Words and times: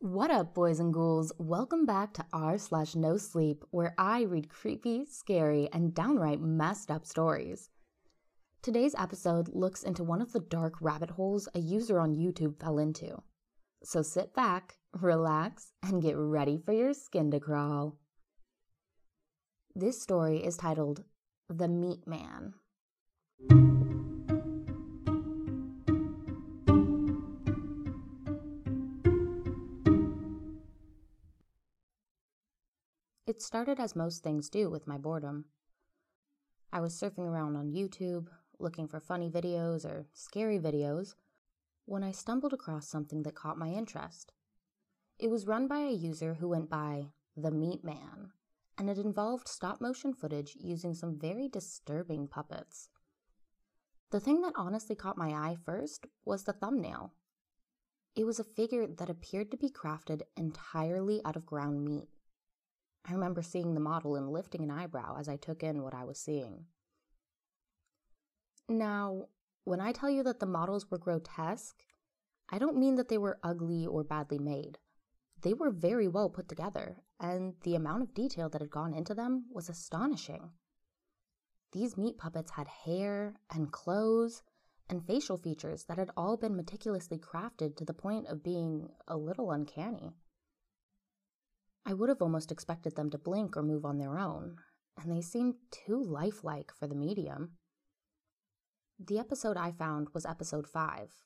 What 0.00 0.30
up, 0.30 0.52
boys 0.52 0.78
and 0.78 0.92
ghouls? 0.92 1.32
Welcome 1.38 1.86
back 1.86 2.12
to 2.14 2.26
r 2.30 2.58
slash 2.58 2.94
no 2.94 3.16
sleep, 3.16 3.64
where 3.70 3.94
I 3.96 4.24
read 4.24 4.50
creepy, 4.50 5.06
scary, 5.06 5.70
and 5.72 5.94
downright 5.94 6.38
messed 6.38 6.90
up 6.90 7.06
stories. 7.06 7.70
Today's 8.60 8.94
episode 8.98 9.48
looks 9.54 9.82
into 9.82 10.04
one 10.04 10.20
of 10.20 10.32
the 10.32 10.40
dark 10.40 10.74
rabbit 10.82 11.12
holes 11.12 11.48
a 11.54 11.60
user 11.60 11.98
on 11.98 12.14
YouTube 12.14 12.60
fell 12.60 12.78
into. 12.78 13.22
So 13.84 14.02
sit 14.02 14.34
back, 14.34 14.76
relax, 14.92 15.72
and 15.82 16.02
get 16.02 16.18
ready 16.18 16.58
for 16.58 16.74
your 16.74 16.92
skin 16.92 17.30
to 17.30 17.40
crawl. 17.40 17.96
This 19.74 20.02
story 20.02 20.44
is 20.44 20.58
titled 20.58 21.04
The 21.48 21.68
Meat 21.68 22.06
Man. 22.06 22.52
It 33.36 33.42
started 33.42 33.78
as 33.78 33.94
most 33.94 34.22
things 34.22 34.48
do 34.48 34.70
with 34.70 34.86
my 34.86 34.96
boredom. 34.96 35.44
I 36.72 36.80
was 36.80 36.98
surfing 36.98 37.28
around 37.28 37.54
on 37.54 37.70
YouTube, 37.70 38.28
looking 38.58 38.88
for 38.88 38.98
funny 38.98 39.28
videos 39.28 39.84
or 39.84 40.06
scary 40.14 40.58
videos, 40.58 41.16
when 41.84 42.02
I 42.02 42.12
stumbled 42.12 42.54
across 42.54 42.88
something 42.88 43.24
that 43.24 43.34
caught 43.34 43.58
my 43.58 43.68
interest. 43.68 44.32
It 45.18 45.28
was 45.28 45.46
run 45.46 45.68
by 45.68 45.80
a 45.80 45.90
user 45.90 46.32
who 46.32 46.48
went 46.48 46.70
by 46.70 47.08
The 47.36 47.50
Meat 47.50 47.84
Man, 47.84 48.30
and 48.78 48.88
it 48.88 48.96
involved 48.96 49.48
stop 49.48 49.82
motion 49.82 50.14
footage 50.14 50.56
using 50.58 50.94
some 50.94 51.18
very 51.18 51.46
disturbing 51.46 52.28
puppets. 52.28 52.88
The 54.12 54.20
thing 54.20 54.40
that 54.40 54.54
honestly 54.56 54.96
caught 54.96 55.18
my 55.18 55.32
eye 55.32 55.58
first 55.62 56.06
was 56.24 56.44
the 56.44 56.54
thumbnail. 56.54 57.12
It 58.14 58.24
was 58.24 58.40
a 58.40 58.44
figure 58.44 58.86
that 58.86 59.10
appeared 59.10 59.50
to 59.50 59.58
be 59.58 59.68
crafted 59.68 60.22
entirely 60.38 61.20
out 61.22 61.36
of 61.36 61.44
ground 61.44 61.84
meat. 61.84 62.08
I 63.08 63.12
remember 63.12 63.42
seeing 63.42 63.74
the 63.74 63.80
model 63.80 64.16
and 64.16 64.30
lifting 64.30 64.62
an 64.62 64.70
eyebrow 64.70 65.16
as 65.18 65.28
I 65.28 65.36
took 65.36 65.62
in 65.62 65.82
what 65.82 65.94
I 65.94 66.04
was 66.04 66.18
seeing. 66.18 66.66
Now, 68.68 69.26
when 69.64 69.80
I 69.80 69.92
tell 69.92 70.10
you 70.10 70.24
that 70.24 70.40
the 70.40 70.46
models 70.46 70.90
were 70.90 70.98
grotesque, 70.98 71.84
I 72.48 72.58
don't 72.58 72.76
mean 72.76 72.96
that 72.96 73.08
they 73.08 73.18
were 73.18 73.38
ugly 73.42 73.86
or 73.86 74.02
badly 74.02 74.38
made. 74.38 74.78
They 75.42 75.54
were 75.54 75.70
very 75.70 76.08
well 76.08 76.30
put 76.30 76.48
together, 76.48 76.96
and 77.20 77.54
the 77.62 77.76
amount 77.76 78.02
of 78.02 78.14
detail 78.14 78.48
that 78.48 78.60
had 78.60 78.70
gone 78.70 78.94
into 78.94 79.14
them 79.14 79.46
was 79.52 79.68
astonishing. 79.68 80.50
These 81.72 81.96
meat 81.96 82.18
puppets 82.18 82.52
had 82.52 82.68
hair 82.68 83.36
and 83.50 83.70
clothes 83.70 84.42
and 84.88 85.04
facial 85.04 85.36
features 85.36 85.84
that 85.84 85.98
had 85.98 86.10
all 86.16 86.36
been 86.36 86.56
meticulously 86.56 87.18
crafted 87.18 87.76
to 87.76 87.84
the 87.84 87.92
point 87.92 88.26
of 88.28 88.42
being 88.42 88.88
a 89.06 89.16
little 89.16 89.50
uncanny. 89.50 90.14
I 91.88 91.94
would 91.94 92.08
have 92.08 92.20
almost 92.20 92.50
expected 92.50 92.96
them 92.96 93.10
to 93.10 93.18
blink 93.18 93.56
or 93.56 93.62
move 93.62 93.84
on 93.84 93.98
their 93.98 94.18
own, 94.18 94.56
and 95.00 95.10
they 95.10 95.20
seemed 95.20 95.54
too 95.70 96.02
lifelike 96.02 96.72
for 96.76 96.88
the 96.88 96.96
medium. 96.96 97.52
The 98.98 99.20
episode 99.20 99.56
I 99.56 99.70
found 99.70 100.08
was 100.12 100.26
episode 100.26 100.66
5, 100.66 101.22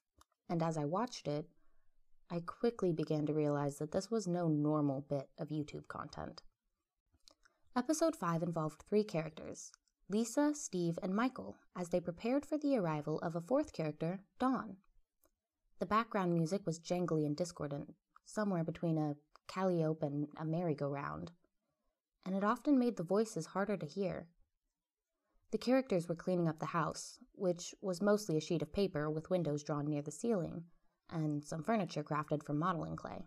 and 0.50 0.62
as 0.62 0.76
I 0.76 0.84
watched 0.84 1.26
it, 1.26 1.46
I 2.30 2.40
quickly 2.40 2.92
began 2.92 3.24
to 3.24 3.32
realize 3.32 3.78
that 3.78 3.92
this 3.92 4.10
was 4.10 4.28
no 4.28 4.48
normal 4.48 5.00
bit 5.08 5.30
of 5.38 5.48
YouTube 5.48 5.88
content. 5.88 6.42
Episode 7.74 8.14
5 8.14 8.42
involved 8.42 8.84
three 8.86 9.04
characters 9.04 9.72
Lisa, 10.10 10.52
Steve, 10.54 10.98
and 11.02 11.14
Michael 11.14 11.56
as 11.74 11.88
they 11.88 12.00
prepared 12.00 12.44
for 12.44 12.58
the 12.58 12.76
arrival 12.76 13.18
of 13.20 13.34
a 13.34 13.40
fourth 13.40 13.72
character, 13.72 14.20
Dawn. 14.38 14.76
The 15.78 15.86
background 15.86 16.34
music 16.34 16.66
was 16.66 16.78
jangly 16.80 17.24
and 17.24 17.34
discordant, 17.34 17.94
somewhere 18.26 18.64
between 18.64 18.98
a 18.98 19.14
calliope 19.50 20.06
and 20.06 20.28
a 20.38 20.44
merry-go-round, 20.44 21.32
and 22.24 22.36
it 22.36 22.44
often 22.44 22.78
made 22.78 22.96
the 22.96 23.02
voices 23.02 23.46
harder 23.46 23.76
to 23.76 23.86
hear. 23.86 24.28
The 25.50 25.58
characters 25.58 26.08
were 26.08 26.14
cleaning 26.14 26.48
up 26.48 26.60
the 26.60 26.66
house, 26.66 27.18
which 27.32 27.74
was 27.82 28.00
mostly 28.00 28.36
a 28.36 28.40
sheet 28.40 28.62
of 28.62 28.72
paper 28.72 29.10
with 29.10 29.30
windows 29.30 29.64
drawn 29.64 29.86
near 29.86 30.02
the 30.02 30.12
ceiling, 30.12 30.64
and 31.10 31.44
some 31.44 31.64
furniture 31.64 32.04
crafted 32.04 32.44
from 32.44 32.58
modeling 32.58 32.94
clay. 32.94 33.26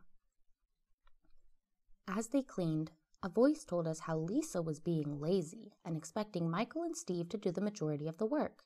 As 2.08 2.28
they 2.28 2.42
cleaned, 2.42 2.92
a 3.22 3.30
voice 3.30 3.64
told 3.64 3.88
us 3.88 4.00
how 4.00 4.18
Lisa 4.18 4.62
was 4.62 4.80
being 4.80 5.20
lazy 5.20 5.74
and 5.86 5.98
expecting 5.98 6.50
Michael 6.50 6.84
and 6.84 6.96
Steve 6.96 7.30
to 7.30 7.38
do 7.38 7.52
the 7.52 7.62
majority 7.62 8.08
of 8.08 8.18
the 8.18 8.26
work. 8.26 8.64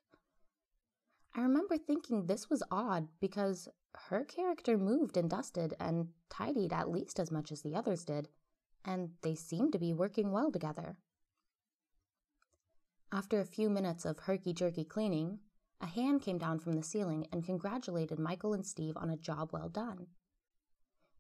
I 1.36 1.42
remember 1.42 1.78
thinking 1.78 2.26
this 2.26 2.50
was 2.50 2.64
odd 2.72 3.08
because 3.20 3.70
her 4.10 4.24
character 4.24 4.78
moved 4.78 5.18
and 5.18 5.30
dusted 5.30 5.74
and 5.80 6.10
tidied 6.30 6.74
at 6.74 6.90
least 6.90 7.20
as 7.20 7.32
much 7.32 7.52
as 7.52 7.62
the 7.62 7.76
others 7.76 8.06
did, 8.06 8.30
and 8.86 9.12
they 9.22 9.36
seemed 9.36 9.74
to 9.74 9.80
be 9.80 9.94
working 9.94 10.32
well 10.32 10.52
together. 10.52 10.98
After 13.12 13.40
a 13.40 13.46
few 13.46 13.70
minutes 13.70 14.06
of 14.06 14.20
herky 14.20 14.54
jerky 14.54 14.84
cleaning, 14.84 15.40
a 15.80 15.86
hand 15.86 16.22
came 16.22 16.38
down 16.38 16.60
from 16.60 16.74
the 16.74 16.84
ceiling 16.84 17.28
and 17.32 17.46
congratulated 17.46 18.20
Michael 18.20 18.54
and 18.54 18.66
Steve 18.66 18.98
on 18.98 19.10
a 19.10 19.18
job 19.18 19.52
well 19.54 19.70
done. 19.70 20.08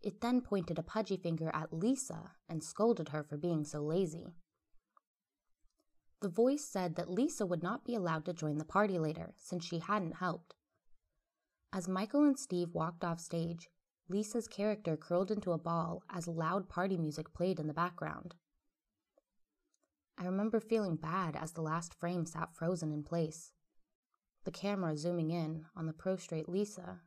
It 0.02 0.22
then 0.22 0.42
pointed 0.42 0.78
a 0.78 0.84
pudgy 0.84 1.18
finger 1.18 1.50
at 1.54 1.74
Lisa 1.74 2.32
and 2.50 2.64
scolded 2.64 3.10
her 3.10 3.24
for 3.24 3.38
being 3.38 3.64
so 3.64 3.82
lazy. 3.82 4.36
The 6.22 6.30
voice 6.30 6.66
said 6.66 6.96
that 6.96 7.10
Lisa 7.10 7.46
would 7.46 7.62
not 7.62 7.86
be 7.86 7.94
allowed 7.94 8.26
to 8.26 8.34
join 8.34 8.58
the 8.58 8.66
party 8.66 8.98
later 8.98 9.34
since 9.38 9.64
she 9.64 9.80
hadn't 9.80 10.16
helped. 10.16 10.56
As 11.74 11.88
Michael 11.88 12.24
and 12.24 12.40
Steve 12.40 12.74
walked 12.74 13.04
off 13.04 13.20
stage, 13.20 13.70
Lisa's 14.10 14.48
character 14.48 14.96
curled 14.96 15.32
into 15.32 15.52
a 15.52 15.58
ball 15.58 16.02
as 16.10 16.28
loud 16.28 16.70
party 16.70 16.98
music 16.98 17.34
played 17.34 17.60
in 17.60 17.68
the 17.68 17.74
background. 17.74 18.36
I 20.18 20.26
remember 20.26 20.60
feeling 20.60 20.96
bad 20.96 21.36
as 21.36 21.52
the 21.52 21.62
last 21.62 21.94
frame 21.94 22.26
sat 22.26 22.56
frozen 22.56 22.92
in 22.92 23.04
place, 23.04 23.52
the 24.46 24.52
camera 24.52 24.96
zooming 24.96 25.30
in 25.30 25.66
on 25.76 25.86
the 25.86 25.94
prostrate 25.94 26.48
Lisa 26.48 27.02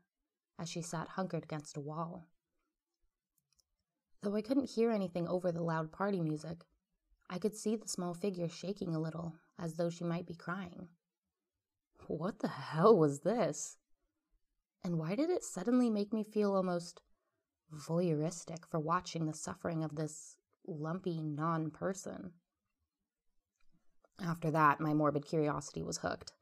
as 0.58 0.68
she 0.68 0.82
sat 0.82 1.08
hunkered 1.08 1.44
against 1.44 1.76
a 1.76 1.80
wall. 1.80 2.28
Though 4.22 4.36
I 4.36 4.42
couldn't 4.42 4.70
hear 4.70 4.90
anything 4.90 5.26
over 5.26 5.50
the 5.50 5.62
loud 5.62 5.90
party 5.90 6.20
music, 6.20 6.66
I 7.30 7.38
could 7.38 7.56
see 7.56 7.76
the 7.76 7.88
small 7.88 8.12
figure 8.12 8.48
shaking 8.48 8.94
a 8.94 9.00
little, 9.00 9.36
as 9.58 9.74
though 9.74 9.88
she 9.88 10.04
might 10.04 10.26
be 10.26 10.34
crying. 10.34 10.88
What 12.06 12.40
the 12.40 12.48
hell 12.48 12.96
was 12.96 13.20
this? 13.20 13.78
And 14.82 14.98
why 14.98 15.14
did 15.14 15.30
it 15.30 15.44
suddenly 15.44 15.90
make 15.90 16.12
me 16.12 16.24
feel 16.24 16.54
almost 16.54 17.02
voyeuristic 17.72 18.66
for 18.66 18.80
watching 18.80 19.26
the 19.26 19.34
suffering 19.34 19.84
of 19.84 19.96
this 19.96 20.36
lumpy 20.66 21.20
non 21.20 21.70
person? 21.70 22.32
After 24.22 24.50
that, 24.50 24.80
my 24.80 24.92
morbid 24.92 25.26
curiosity 25.26 25.82
was 25.82 25.98
hooked. 25.98 26.32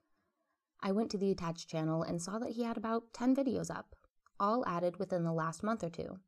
I 0.80 0.92
went 0.92 1.10
to 1.10 1.18
the 1.18 1.30
attached 1.30 1.68
channel 1.68 2.02
and 2.02 2.22
saw 2.22 2.38
that 2.38 2.52
he 2.52 2.62
had 2.62 2.76
about 2.76 3.12
10 3.12 3.34
videos 3.34 3.74
up, 3.74 3.94
all 4.38 4.66
added 4.66 4.98
within 4.98 5.24
the 5.24 5.32
last 5.32 5.62
month 5.62 5.82
or 5.82 5.90
two. 5.90 6.18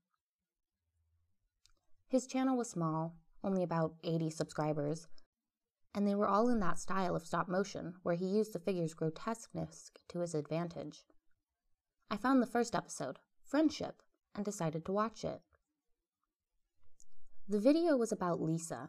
His 2.08 2.26
channel 2.26 2.56
was 2.56 2.70
small, 2.70 3.14
only 3.44 3.62
about 3.62 3.94
80 4.02 4.30
subscribers, 4.30 5.06
and 5.94 6.06
they 6.06 6.14
were 6.14 6.28
all 6.28 6.48
in 6.48 6.60
that 6.60 6.78
style 6.78 7.14
of 7.14 7.26
stop 7.26 7.48
motion 7.48 7.94
where 8.02 8.16
he 8.16 8.26
used 8.26 8.52
the 8.52 8.58
figure's 8.58 8.94
grotesqueness 8.94 9.92
to 10.08 10.20
his 10.20 10.34
advantage. 10.34 11.04
I 12.10 12.16
found 12.16 12.42
the 12.42 12.46
first 12.46 12.74
episode, 12.74 13.20
Friendship, 13.44 14.02
and 14.34 14.44
decided 14.44 14.84
to 14.84 14.92
watch 14.92 15.24
it. 15.24 15.42
The 17.48 17.60
video 17.60 17.96
was 17.96 18.10
about 18.10 18.40
Lisa, 18.40 18.88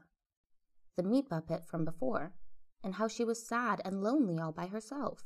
the 0.96 1.04
meat 1.04 1.30
puppet 1.30 1.64
from 1.66 1.86
before, 1.86 2.34
and 2.84 2.96
how 2.96 3.08
she 3.08 3.24
was 3.24 3.48
sad 3.48 3.80
and 3.86 4.02
lonely 4.02 4.40
all 4.40 4.52
by 4.52 4.66
herself. 4.66 5.26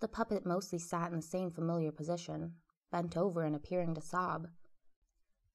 The 0.00 0.08
puppet 0.08 0.46
mostly 0.46 0.78
sat 0.78 1.10
in 1.10 1.16
the 1.16 1.22
same 1.22 1.50
familiar 1.50 1.92
position, 1.92 2.54
bent 2.90 3.18
over 3.18 3.42
and 3.42 3.54
appearing 3.54 3.94
to 3.94 4.00
sob. 4.00 4.48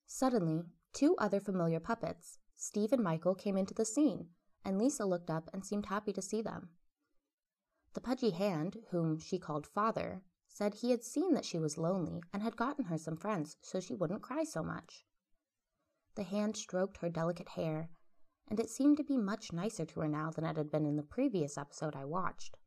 Suddenly, 0.05 0.65
two 0.93 1.15
other 1.17 1.39
familiar 1.39 1.79
puppets, 1.79 2.37
Steve 2.55 2.93
and 2.93 3.03
Michael 3.03 3.33
came 3.33 3.57
into 3.57 3.73
the 3.73 3.85
scene, 3.85 4.27
and 4.63 4.77
Lisa 4.77 5.05
looked 5.05 5.31
up 5.31 5.49
and 5.51 5.65
seemed 5.65 5.87
happy 5.87 6.13
to 6.13 6.21
see 6.21 6.43
them. 6.43 6.69
The 7.93 8.01
pudgy 8.01 8.31
hand, 8.31 8.77
whom 8.91 9.17
she 9.17 9.39
called 9.39 9.65
father, 9.65 10.21
said 10.59 10.73
he 10.73 10.91
had 10.91 11.01
seen 11.01 11.33
that 11.33 11.45
she 11.45 11.57
was 11.57 11.77
lonely 11.77 12.21
and 12.33 12.43
had 12.43 12.57
gotten 12.57 12.83
her 12.83 12.97
some 12.97 13.15
friends 13.15 13.55
so 13.61 13.79
she 13.79 13.95
wouldn't 13.95 14.21
cry 14.21 14.43
so 14.43 14.61
much. 14.61 15.05
The 16.15 16.23
hand 16.23 16.57
stroked 16.57 16.97
her 16.97 17.07
delicate 17.07 17.47
hair, 17.47 17.89
and 18.49 18.59
it 18.59 18.69
seemed 18.69 18.97
to 18.97 19.05
be 19.05 19.15
much 19.15 19.53
nicer 19.53 19.85
to 19.85 20.01
her 20.01 20.09
now 20.09 20.31
than 20.31 20.43
it 20.43 20.57
had 20.57 20.69
been 20.69 20.85
in 20.85 20.97
the 20.97 21.01
previous 21.01 21.57
episode 21.57 21.95
I 21.95 22.03
watched. 22.03 22.57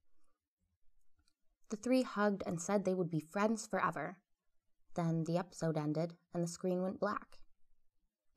The 1.69 1.77
three 1.77 2.00
hugged 2.00 2.43
and 2.47 2.62
said 2.62 2.87
they 2.87 2.94
would 2.94 3.11
be 3.11 3.21
friends 3.21 3.67
forever. 3.67 4.17
Then 4.94 5.25
the 5.25 5.37
episode 5.37 5.77
ended 5.77 6.15
and 6.33 6.43
the 6.43 6.49
screen 6.49 6.81
went 6.81 6.99
black. 6.99 7.41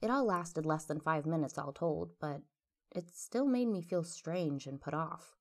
It 0.02 0.10
all 0.10 0.26
lasted 0.26 0.66
less 0.66 0.84
than 0.84 1.00
five 1.00 1.26
minutes, 1.26 1.58
all 1.58 1.72
told, 1.72 2.12
but 2.20 2.42
it 2.92 3.10
still 3.16 3.48
made 3.48 3.70
me 3.70 3.82
feel 3.82 4.04
strange 4.04 4.68
and 4.68 4.82
put 4.82 4.94
off. 4.94 5.34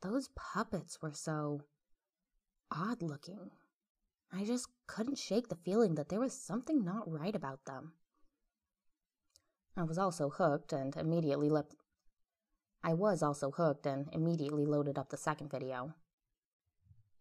Those 0.00 0.30
puppets 0.34 1.02
were 1.02 1.12
so 1.12 1.60
odd 2.70 3.02
looking. 3.02 3.50
I 4.32 4.44
just 4.44 4.68
couldn't 4.86 5.18
shake 5.18 5.48
the 5.48 5.56
feeling 5.56 5.96
that 5.96 6.08
there 6.08 6.20
was 6.20 6.32
something 6.32 6.84
not 6.84 7.10
right 7.10 7.34
about 7.34 7.64
them. 7.64 7.92
I 9.76 9.82
was 9.82 9.98
also 9.98 10.30
hooked 10.30 10.72
and 10.72 10.94
immediately 10.96 11.48
left. 11.48 11.74
I 12.82 12.94
was 12.94 13.22
also 13.22 13.50
hooked 13.50 13.86
and 13.86 14.08
immediately 14.12 14.64
loaded 14.64 14.98
up 14.98 15.10
the 15.10 15.16
second 15.16 15.50
video. 15.50 15.94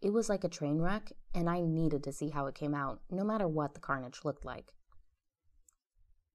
It 0.01 0.13
was 0.13 0.29
like 0.29 0.43
a 0.43 0.49
train 0.49 0.79
wreck, 0.79 1.11
and 1.33 1.49
I 1.49 1.61
needed 1.61 2.03
to 2.03 2.13
see 2.13 2.29
how 2.29 2.45
it 2.45 2.55
came 2.55 2.73
out, 2.73 3.01
no 3.09 3.23
matter 3.23 3.47
what 3.47 3.73
the 3.73 3.81
carnage 3.81 4.21
looked 4.23 4.45
like. 4.45 4.73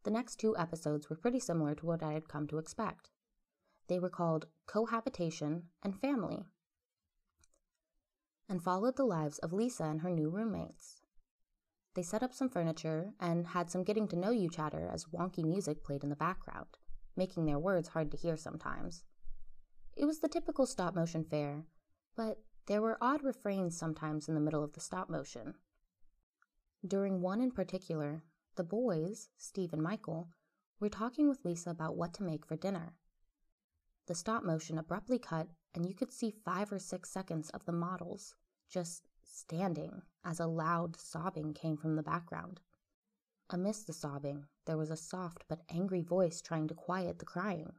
The 0.04 0.10
next 0.10 0.36
two 0.36 0.54
episodes 0.58 1.08
were 1.08 1.16
pretty 1.16 1.40
similar 1.40 1.74
to 1.76 1.86
what 1.86 2.02
I 2.02 2.12
had 2.12 2.28
come 2.28 2.46
to 2.48 2.58
expect. 2.58 3.10
They 3.88 3.98
were 3.98 4.10
called 4.10 4.46
Cohabitation 4.66 5.64
and 5.82 5.98
Family, 5.98 6.44
and 8.48 8.62
followed 8.62 8.96
the 8.96 9.04
lives 9.04 9.38
of 9.38 9.52
Lisa 9.52 9.84
and 9.84 10.00
her 10.00 10.10
new 10.10 10.28
roommates. 10.28 11.00
They 11.94 12.02
set 12.02 12.22
up 12.22 12.34
some 12.34 12.48
furniture 12.48 13.12
and 13.20 13.48
had 13.48 13.70
some 13.70 13.84
getting 13.84 14.08
to 14.08 14.16
know 14.16 14.30
you 14.30 14.50
chatter 14.50 14.90
as 14.92 15.06
wonky 15.06 15.44
music 15.44 15.84
played 15.84 16.02
in 16.02 16.10
the 16.10 16.16
background, 16.16 16.66
making 17.16 17.46
their 17.46 17.58
words 17.58 17.88
hard 17.88 18.10
to 18.10 18.16
hear 18.16 18.36
sometimes. 18.36 19.04
It 19.96 20.04
was 20.06 20.18
the 20.18 20.28
typical 20.28 20.66
stop 20.66 20.94
motion 20.94 21.24
fare, 21.24 21.66
but 22.16 22.42
there 22.66 22.82
were 22.82 22.98
odd 23.00 23.22
refrains 23.22 23.78
sometimes 23.78 24.28
in 24.28 24.34
the 24.34 24.40
middle 24.40 24.64
of 24.64 24.72
the 24.72 24.80
stop 24.80 25.08
motion. 25.08 25.54
During 26.86 27.20
one 27.20 27.40
in 27.40 27.52
particular, 27.52 28.24
the 28.56 28.64
boys, 28.64 29.28
Steve 29.36 29.72
and 29.72 29.82
Michael, 29.82 30.28
were 30.80 30.88
talking 30.88 31.28
with 31.28 31.44
Lisa 31.44 31.70
about 31.70 31.96
what 31.96 32.12
to 32.14 32.22
make 32.22 32.44
for 32.44 32.56
dinner. 32.56 32.94
The 34.06 34.14
stop 34.14 34.42
motion 34.42 34.78
abruptly 34.78 35.18
cut, 35.18 35.48
and 35.74 35.86
you 35.86 35.94
could 35.94 36.12
see 36.12 36.30
five 36.30 36.72
or 36.72 36.78
six 36.78 37.10
seconds 37.10 37.50
of 37.50 37.64
the 37.64 37.72
models 37.72 38.34
just 38.68 39.08
standing 39.22 40.02
as 40.24 40.40
a 40.40 40.46
loud 40.46 40.96
sobbing 40.98 41.52
came 41.52 41.76
from 41.76 41.96
the 41.96 42.02
background. 42.02 42.60
Amidst 43.50 43.86
the 43.86 43.92
sobbing, 43.92 44.46
there 44.64 44.78
was 44.78 44.90
a 44.90 44.96
soft 44.96 45.44
but 45.48 45.62
angry 45.68 46.00
voice 46.00 46.40
trying 46.40 46.68
to 46.68 46.74
quiet 46.74 47.18
the 47.18 47.24
crying. 47.24 47.72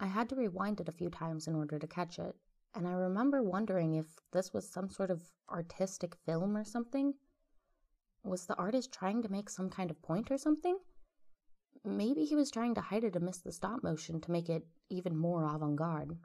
I 0.00 0.06
had 0.06 0.28
to 0.30 0.36
rewind 0.36 0.80
it 0.80 0.88
a 0.88 0.92
few 0.92 1.08
times 1.08 1.46
in 1.46 1.54
order 1.54 1.78
to 1.78 1.86
catch 1.86 2.18
it, 2.18 2.36
and 2.74 2.86
I 2.86 2.92
remember 2.92 3.42
wondering 3.42 3.94
if 3.94 4.06
this 4.32 4.52
was 4.52 4.68
some 4.68 4.90
sort 4.90 5.10
of 5.10 5.22
artistic 5.48 6.14
film 6.26 6.56
or 6.56 6.64
something. 6.64 7.14
Was 8.24 8.46
the 8.46 8.56
artist 8.56 8.92
trying 8.92 9.22
to 9.22 9.30
make 9.30 9.48
some 9.48 9.70
kind 9.70 9.90
of 9.90 10.02
point 10.02 10.30
or 10.30 10.36
something? 10.36 10.78
Maybe 11.84 12.24
he 12.24 12.34
was 12.34 12.50
trying 12.50 12.74
to 12.74 12.80
hide 12.80 13.04
it 13.04 13.16
amidst 13.16 13.44
the 13.44 13.52
stop 13.52 13.82
motion 13.82 14.20
to 14.20 14.32
make 14.32 14.48
it 14.48 14.66
even 14.90 15.16
more 15.16 15.44
avant 15.44 15.76
garde. 15.76 16.18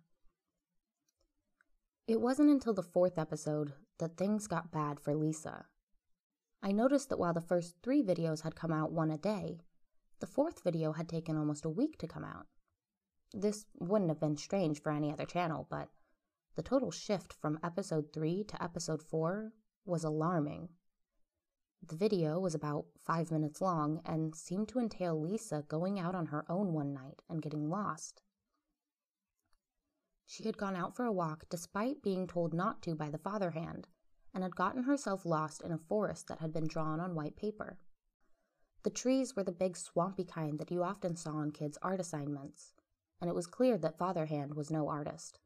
It 2.07 2.19
wasn't 2.19 2.49
until 2.49 2.73
the 2.73 2.83
fourth 2.83 3.17
episode 3.17 3.73
that 3.99 4.17
things 4.17 4.47
got 4.47 4.71
bad 4.71 4.99
for 4.99 5.15
Lisa. 5.15 5.65
I 6.61 6.71
noticed 6.71 7.09
that 7.09 7.19
while 7.19 7.33
the 7.33 7.41
first 7.41 7.75
three 7.81 8.03
videos 8.03 8.41
had 8.41 8.55
come 8.55 8.71
out 8.71 8.91
one 8.91 9.11
a 9.11 9.17
day, 9.17 9.61
the 10.19 10.27
fourth 10.27 10.63
video 10.63 10.93
had 10.93 11.07
taken 11.07 11.37
almost 11.37 11.65
a 11.65 11.69
week 11.69 11.97
to 11.99 12.07
come 12.07 12.23
out. 12.23 12.47
This 13.33 13.65
wouldn't 13.79 14.09
have 14.09 14.19
been 14.19 14.37
strange 14.37 14.81
for 14.81 14.91
any 14.91 15.11
other 15.11 15.25
channel, 15.25 15.67
but 15.69 15.89
the 16.55 16.63
total 16.63 16.91
shift 16.91 17.33
from 17.33 17.59
episode 17.63 18.11
3 18.13 18.43
to 18.45 18.63
episode 18.63 19.01
4 19.01 19.53
was 19.85 20.03
alarming. 20.03 20.69
The 21.87 21.95
video 21.95 22.39
was 22.39 22.53
about 22.53 22.85
five 22.97 23.31
minutes 23.31 23.61
long 23.61 24.01
and 24.05 24.35
seemed 24.35 24.67
to 24.69 24.79
entail 24.79 25.19
Lisa 25.19 25.63
going 25.67 25.99
out 25.99 26.13
on 26.13 26.27
her 26.27 26.45
own 26.49 26.73
one 26.73 26.93
night 26.93 27.21
and 27.29 27.41
getting 27.41 27.69
lost. 27.69 28.21
She 30.31 30.45
had 30.45 30.57
gone 30.57 30.77
out 30.77 30.95
for 30.95 31.03
a 31.03 31.11
walk 31.11 31.43
despite 31.49 32.01
being 32.01 32.25
told 32.25 32.53
not 32.53 32.81
to 32.83 32.95
by 32.95 33.09
the 33.09 33.17
father 33.17 33.51
hand, 33.51 33.89
and 34.33 34.43
had 34.45 34.55
gotten 34.55 34.83
herself 34.83 35.25
lost 35.25 35.61
in 35.61 35.73
a 35.73 35.77
forest 35.77 36.29
that 36.29 36.39
had 36.39 36.53
been 36.53 36.67
drawn 36.67 37.01
on 37.01 37.15
white 37.15 37.35
paper. 37.35 37.77
The 38.83 38.91
trees 38.91 39.35
were 39.35 39.43
the 39.43 39.51
big 39.51 39.75
swampy 39.75 40.23
kind 40.23 40.57
that 40.57 40.71
you 40.71 40.83
often 40.83 41.17
saw 41.17 41.31
on 41.31 41.51
kids' 41.51 41.77
art 41.81 41.99
assignments, 41.99 42.71
and 43.19 43.29
it 43.29 43.35
was 43.35 43.45
clear 43.45 43.77
that 43.79 43.97
Father 43.97 44.27
Hand 44.27 44.53
was 44.53 44.71
no 44.71 44.87
artist. 44.87 45.37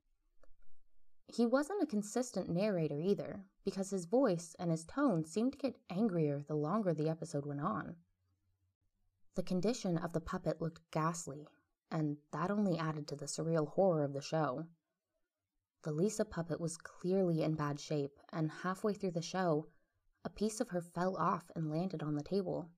He 1.26 1.48
wasn't 1.48 1.82
a 1.82 1.88
consistent 1.88 2.48
narrator 2.48 3.00
either, 3.00 3.44
because 3.64 3.90
his 3.90 4.06
voice 4.06 4.56
and 4.60 4.70
his 4.70 4.86
tone 4.86 5.26
seemed 5.26 5.54
to 5.54 5.58
get 5.58 5.82
angrier 5.90 6.44
the 6.44 6.54
longer 6.54 6.94
the 6.94 7.10
episode 7.10 7.48
went 7.48 7.62
on. 7.62 7.96
The 9.34 9.42
condition 9.42 9.98
of 9.98 10.14
the 10.14 10.22
puppet 10.22 10.62
looked 10.62 10.92
ghastly, 10.92 11.48
and 11.92 12.18
that 12.32 12.52
only 12.52 12.78
added 12.78 13.08
to 13.08 13.16
the 13.16 13.26
surreal 13.26 13.68
horror 13.70 14.04
of 14.04 14.14
the 14.14 14.22
show. 14.22 14.66
The 15.84 15.92
Lisa 15.92 16.26
puppet 16.26 16.60
was 16.60 16.78
clearly 16.78 17.44
in 17.44 17.56
bad 17.56 17.80
shape, 17.80 18.20
and 18.32 18.50
halfway 18.50 18.94
through 18.94 19.12
the 19.12 19.22
show, 19.22 19.68
a 20.24 20.30
piece 20.30 20.60
of 20.60 20.70
her 20.70 20.82
fell 20.82 21.16
off 21.18 21.52
and 21.56 21.70
landed 21.70 22.02
on 22.02 22.16
the 22.16 22.24
table. 22.24 22.72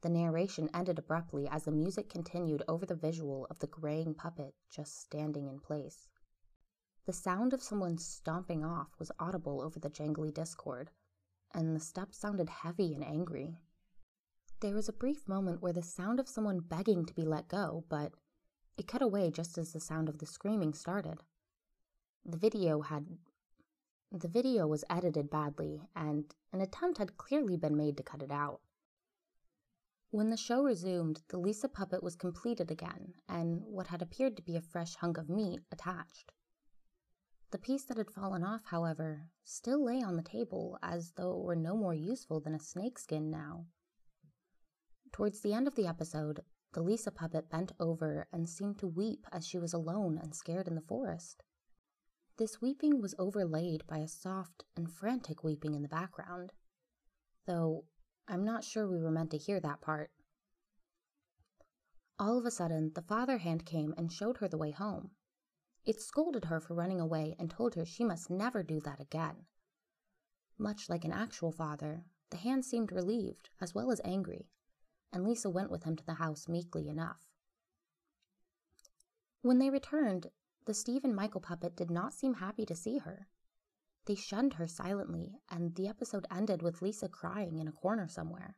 The 0.00 0.08
narration 0.08 0.70
ended 0.74 0.98
abruptly 0.98 1.46
as 1.46 1.64
the 1.64 1.70
music 1.70 2.08
continued 2.08 2.62
over 2.66 2.86
the 2.86 2.94
visual 2.94 3.46
of 3.50 3.58
the 3.58 3.66
graying 3.66 4.14
puppet 4.14 4.54
just 4.68 4.98
standing 4.98 5.46
in 5.46 5.60
place. 5.60 6.08
The 7.06 7.12
sound 7.12 7.52
of 7.52 7.62
someone 7.62 7.98
stomping 7.98 8.64
off 8.64 8.98
was 8.98 9.12
audible 9.18 9.60
over 9.60 9.78
the 9.78 9.90
jangly 9.90 10.32
Discord, 10.32 10.90
and 11.52 11.76
the 11.76 11.80
steps 11.80 12.18
sounded 12.18 12.48
heavy 12.48 12.94
and 12.94 13.04
angry. 13.04 13.58
There 14.60 14.74
was 14.74 14.90
a 14.90 14.92
brief 14.92 15.26
moment 15.26 15.62
where 15.62 15.72
the 15.72 15.82
sound 15.82 16.20
of 16.20 16.28
someone 16.28 16.60
begging 16.60 17.06
to 17.06 17.14
be 17.14 17.24
let 17.24 17.48
go, 17.48 17.84
but 17.88 18.12
it 18.76 18.86
cut 18.86 19.00
away 19.00 19.30
just 19.30 19.56
as 19.56 19.72
the 19.72 19.80
sound 19.80 20.06
of 20.10 20.18
the 20.18 20.26
screaming 20.26 20.74
started. 20.74 21.22
The 22.26 22.36
video 22.36 22.82
had 22.82 23.06
the 24.12 24.28
video 24.28 24.66
was 24.66 24.84
edited 24.90 25.30
badly, 25.30 25.80
and 25.96 26.34
an 26.52 26.60
attempt 26.60 26.98
had 26.98 27.16
clearly 27.16 27.56
been 27.56 27.74
made 27.74 27.96
to 27.96 28.02
cut 28.02 28.22
it 28.22 28.30
out. 28.30 28.60
When 30.10 30.28
the 30.28 30.36
show 30.36 30.62
resumed, 30.62 31.22
the 31.28 31.38
Lisa 31.38 31.68
puppet 31.68 32.02
was 32.02 32.14
completed 32.14 32.70
again, 32.70 33.14
and 33.30 33.62
what 33.62 33.86
had 33.86 34.02
appeared 34.02 34.36
to 34.36 34.42
be 34.42 34.56
a 34.56 34.60
fresh 34.60 34.94
hunk 34.96 35.16
of 35.16 35.30
meat 35.30 35.60
attached. 35.72 36.32
The 37.50 37.58
piece 37.58 37.84
that 37.84 37.96
had 37.96 38.10
fallen 38.10 38.44
off, 38.44 38.66
however, 38.66 39.30
still 39.42 39.82
lay 39.82 40.02
on 40.02 40.16
the 40.16 40.22
table 40.22 40.78
as 40.82 41.12
though 41.12 41.32
it 41.32 41.44
were 41.44 41.56
no 41.56 41.78
more 41.78 41.94
useful 41.94 42.40
than 42.40 42.54
a 42.54 42.60
snakeskin 42.60 43.30
now. 43.30 43.64
Towards 45.12 45.40
the 45.40 45.52
end 45.52 45.66
of 45.66 45.74
the 45.74 45.86
episode, 45.86 46.40
the 46.72 46.82
Lisa 46.82 47.10
puppet 47.10 47.50
bent 47.50 47.72
over 47.80 48.28
and 48.32 48.48
seemed 48.48 48.78
to 48.78 48.86
weep 48.86 49.26
as 49.32 49.46
she 49.46 49.58
was 49.58 49.72
alone 49.72 50.16
and 50.16 50.34
scared 50.34 50.68
in 50.68 50.76
the 50.76 50.80
forest. 50.80 51.42
This 52.36 52.60
weeping 52.62 53.00
was 53.00 53.14
overlaid 53.18 53.86
by 53.86 53.98
a 53.98 54.08
soft 54.08 54.64
and 54.76 54.90
frantic 54.90 55.42
weeping 55.42 55.74
in 55.74 55.82
the 55.82 55.88
background, 55.88 56.52
though 57.46 57.84
I'm 58.28 58.44
not 58.44 58.64
sure 58.64 58.88
we 58.88 59.00
were 59.00 59.10
meant 59.10 59.32
to 59.32 59.38
hear 59.38 59.60
that 59.60 59.80
part. 59.80 60.10
All 62.18 62.38
of 62.38 62.46
a 62.46 62.50
sudden, 62.50 62.92
the 62.94 63.02
father 63.02 63.38
hand 63.38 63.66
came 63.66 63.92
and 63.96 64.12
showed 64.12 64.36
her 64.36 64.48
the 64.48 64.58
way 64.58 64.70
home. 64.70 65.10
It 65.84 66.00
scolded 66.00 66.44
her 66.44 66.60
for 66.60 66.74
running 66.74 67.00
away 67.00 67.34
and 67.38 67.50
told 67.50 67.74
her 67.74 67.84
she 67.84 68.04
must 68.04 68.30
never 68.30 68.62
do 68.62 68.80
that 68.80 69.00
again. 69.00 69.46
Much 70.56 70.88
like 70.88 71.04
an 71.04 71.12
actual 71.12 71.50
father, 71.50 72.04
the 72.30 72.36
hand 72.36 72.64
seemed 72.64 72.92
relieved 72.92 73.50
as 73.60 73.74
well 73.74 73.90
as 73.90 74.00
angry, 74.04 74.48
and 75.12 75.24
Lisa 75.24 75.50
went 75.50 75.70
with 75.70 75.84
him 75.84 75.96
to 75.96 76.04
the 76.04 76.14
house 76.14 76.48
meekly 76.48 76.88
enough. 76.88 77.26
When 79.42 79.58
they 79.58 79.70
returned, 79.70 80.30
the 80.66 80.74
Steve 80.74 81.04
and 81.04 81.16
Michael 81.16 81.40
puppet 81.40 81.74
did 81.74 81.90
not 81.90 82.12
seem 82.12 82.34
happy 82.34 82.66
to 82.66 82.76
see 82.76 82.98
her. 82.98 83.28
They 84.06 84.14
shunned 84.14 84.54
her 84.54 84.66
silently, 84.66 85.40
and 85.48 85.74
the 85.74 85.88
episode 85.88 86.26
ended 86.30 86.62
with 86.62 86.82
Lisa 86.82 87.08
crying 87.08 87.58
in 87.58 87.68
a 87.68 87.72
corner 87.72 88.08
somewhere. 88.08 88.56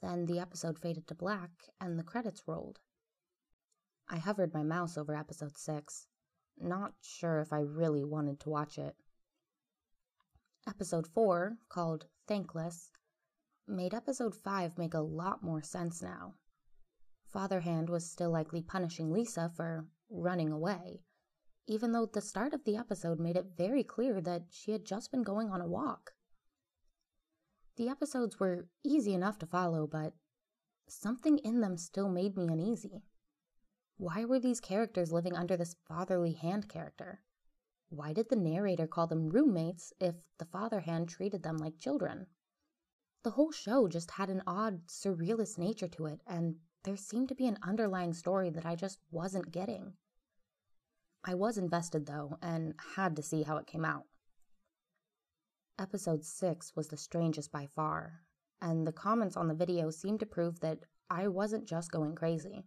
Then 0.00 0.26
the 0.26 0.38
episode 0.38 0.78
faded 0.78 1.06
to 1.08 1.14
black 1.14 1.70
and 1.80 1.98
the 1.98 2.04
credits 2.04 2.46
rolled. 2.46 2.80
I 4.08 4.18
hovered 4.18 4.54
my 4.54 4.62
mouse 4.62 4.96
over 4.96 5.14
episode 5.14 5.56
6, 5.56 6.06
not 6.58 6.94
sure 7.00 7.40
if 7.40 7.52
I 7.52 7.60
really 7.60 8.04
wanted 8.04 8.38
to 8.40 8.50
watch 8.50 8.78
it. 8.78 8.96
Episode 10.66 11.06
4, 11.06 11.58
called 11.68 12.06
Thankless, 12.26 12.90
made 13.68 13.94
episode 13.94 14.34
5 14.34 14.78
make 14.78 14.94
a 14.94 15.00
lot 15.00 15.42
more 15.42 15.62
sense 15.62 16.02
now. 16.02 16.34
Father 17.26 17.60
Hand 17.60 17.90
was 17.90 18.08
still 18.08 18.30
likely 18.30 18.62
punishing 18.62 19.12
Lisa 19.12 19.50
for 19.54 19.86
running 20.08 20.52
away, 20.52 21.02
even 21.66 21.92
though 21.92 22.06
the 22.06 22.20
start 22.20 22.54
of 22.54 22.64
the 22.64 22.76
episode 22.76 23.18
made 23.18 23.36
it 23.36 23.56
very 23.56 23.82
clear 23.82 24.20
that 24.20 24.44
she 24.50 24.70
had 24.70 24.84
just 24.84 25.10
been 25.10 25.22
going 25.22 25.50
on 25.50 25.60
a 25.60 25.66
walk. 25.66 26.12
The 27.76 27.88
episodes 27.88 28.38
were 28.38 28.68
easy 28.84 29.12
enough 29.12 29.38
to 29.40 29.46
follow, 29.46 29.86
but 29.86 30.14
something 30.88 31.38
in 31.38 31.60
them 31.60 31.76
still 31.76 32.08
made 32.08 32.36
me 32.36 32.46
uneasy. 32.48 33.02
Why 33.98 34.24
were 34.24 34.38
these 34.38 34.60
characters 34.60 35.12
living 35.12 35.34
under 35.34 35.56
this 35.56 35.76
fatherly 35.88 36.32
hand 36.32 36.68
character? 36.68 37.22
Why 37.88 38.12
did 38.12 38.28
the 38.28 38.36
narrator 38.36 38.86
call 38.86 39.06
them 39.06 39.28
roommates 39.28 39.92
if 40.00 40.14
the 40.38 40.44
father 40.44 40.80
hand 40.80 41.08
treated 41.08 41.42
them 41.42 41.58
like 41.58 41.78
children? 41.78 42.26
The 43.26 43.32
whole 43.32 43.50
show 43.50 43.88
just 43.88 44.12
had 44.12 44.30
an 44.30 44.44
odd, 44.46 44.86
surrealist 44.86 45.58
nature 45.58 45.88
to 45.88 46.06
it, 46.06 46.20
and 46.28 46.60
there 46.84 46.96
seemed 46.96 47.28
to 47.30 47.34
be 47.34 47.48
an 47.48 47.58
underlying 47.60 48.12
story 48.12 48.50
that 48.50 48.64
I 48.64 48.76
just 48.76 49.00
wasn't 49.10 49.50
getting. 49.50 49.94
I 51.24 51.34
was 51.34 51.58
invested 51.58 52.06
though, 52.06 52.38
and 52.40 52.74
had 52.94 53.16
to 53.16 53.24
see 53.24 53.42
how 53.42 53.56
it 53.56 53.66
came 53.66 53.84
out. 53.84 54.04
Episode 55.76 56.24
6 56.24 56.76
was 56.76 56.86
the 56.86 56.96
strangest 56.96 57.50
by 57.50 57.66
far, 57.66 58.20
and 58.62 58.86
the 58.86 58.92
comments 58.92 59.36
on 59.36 59.48
the 59.48 59.54
video 59.54 59.90
seemed 59.90 60.20
to 60.20 60.26
prove 60.26 60.60
that 60.60 60.84
I 61.10 61.26
wasn't 61.26 61.66
just 61.66 61.90
going 61.90 62.14
crazy. 62.14 62.62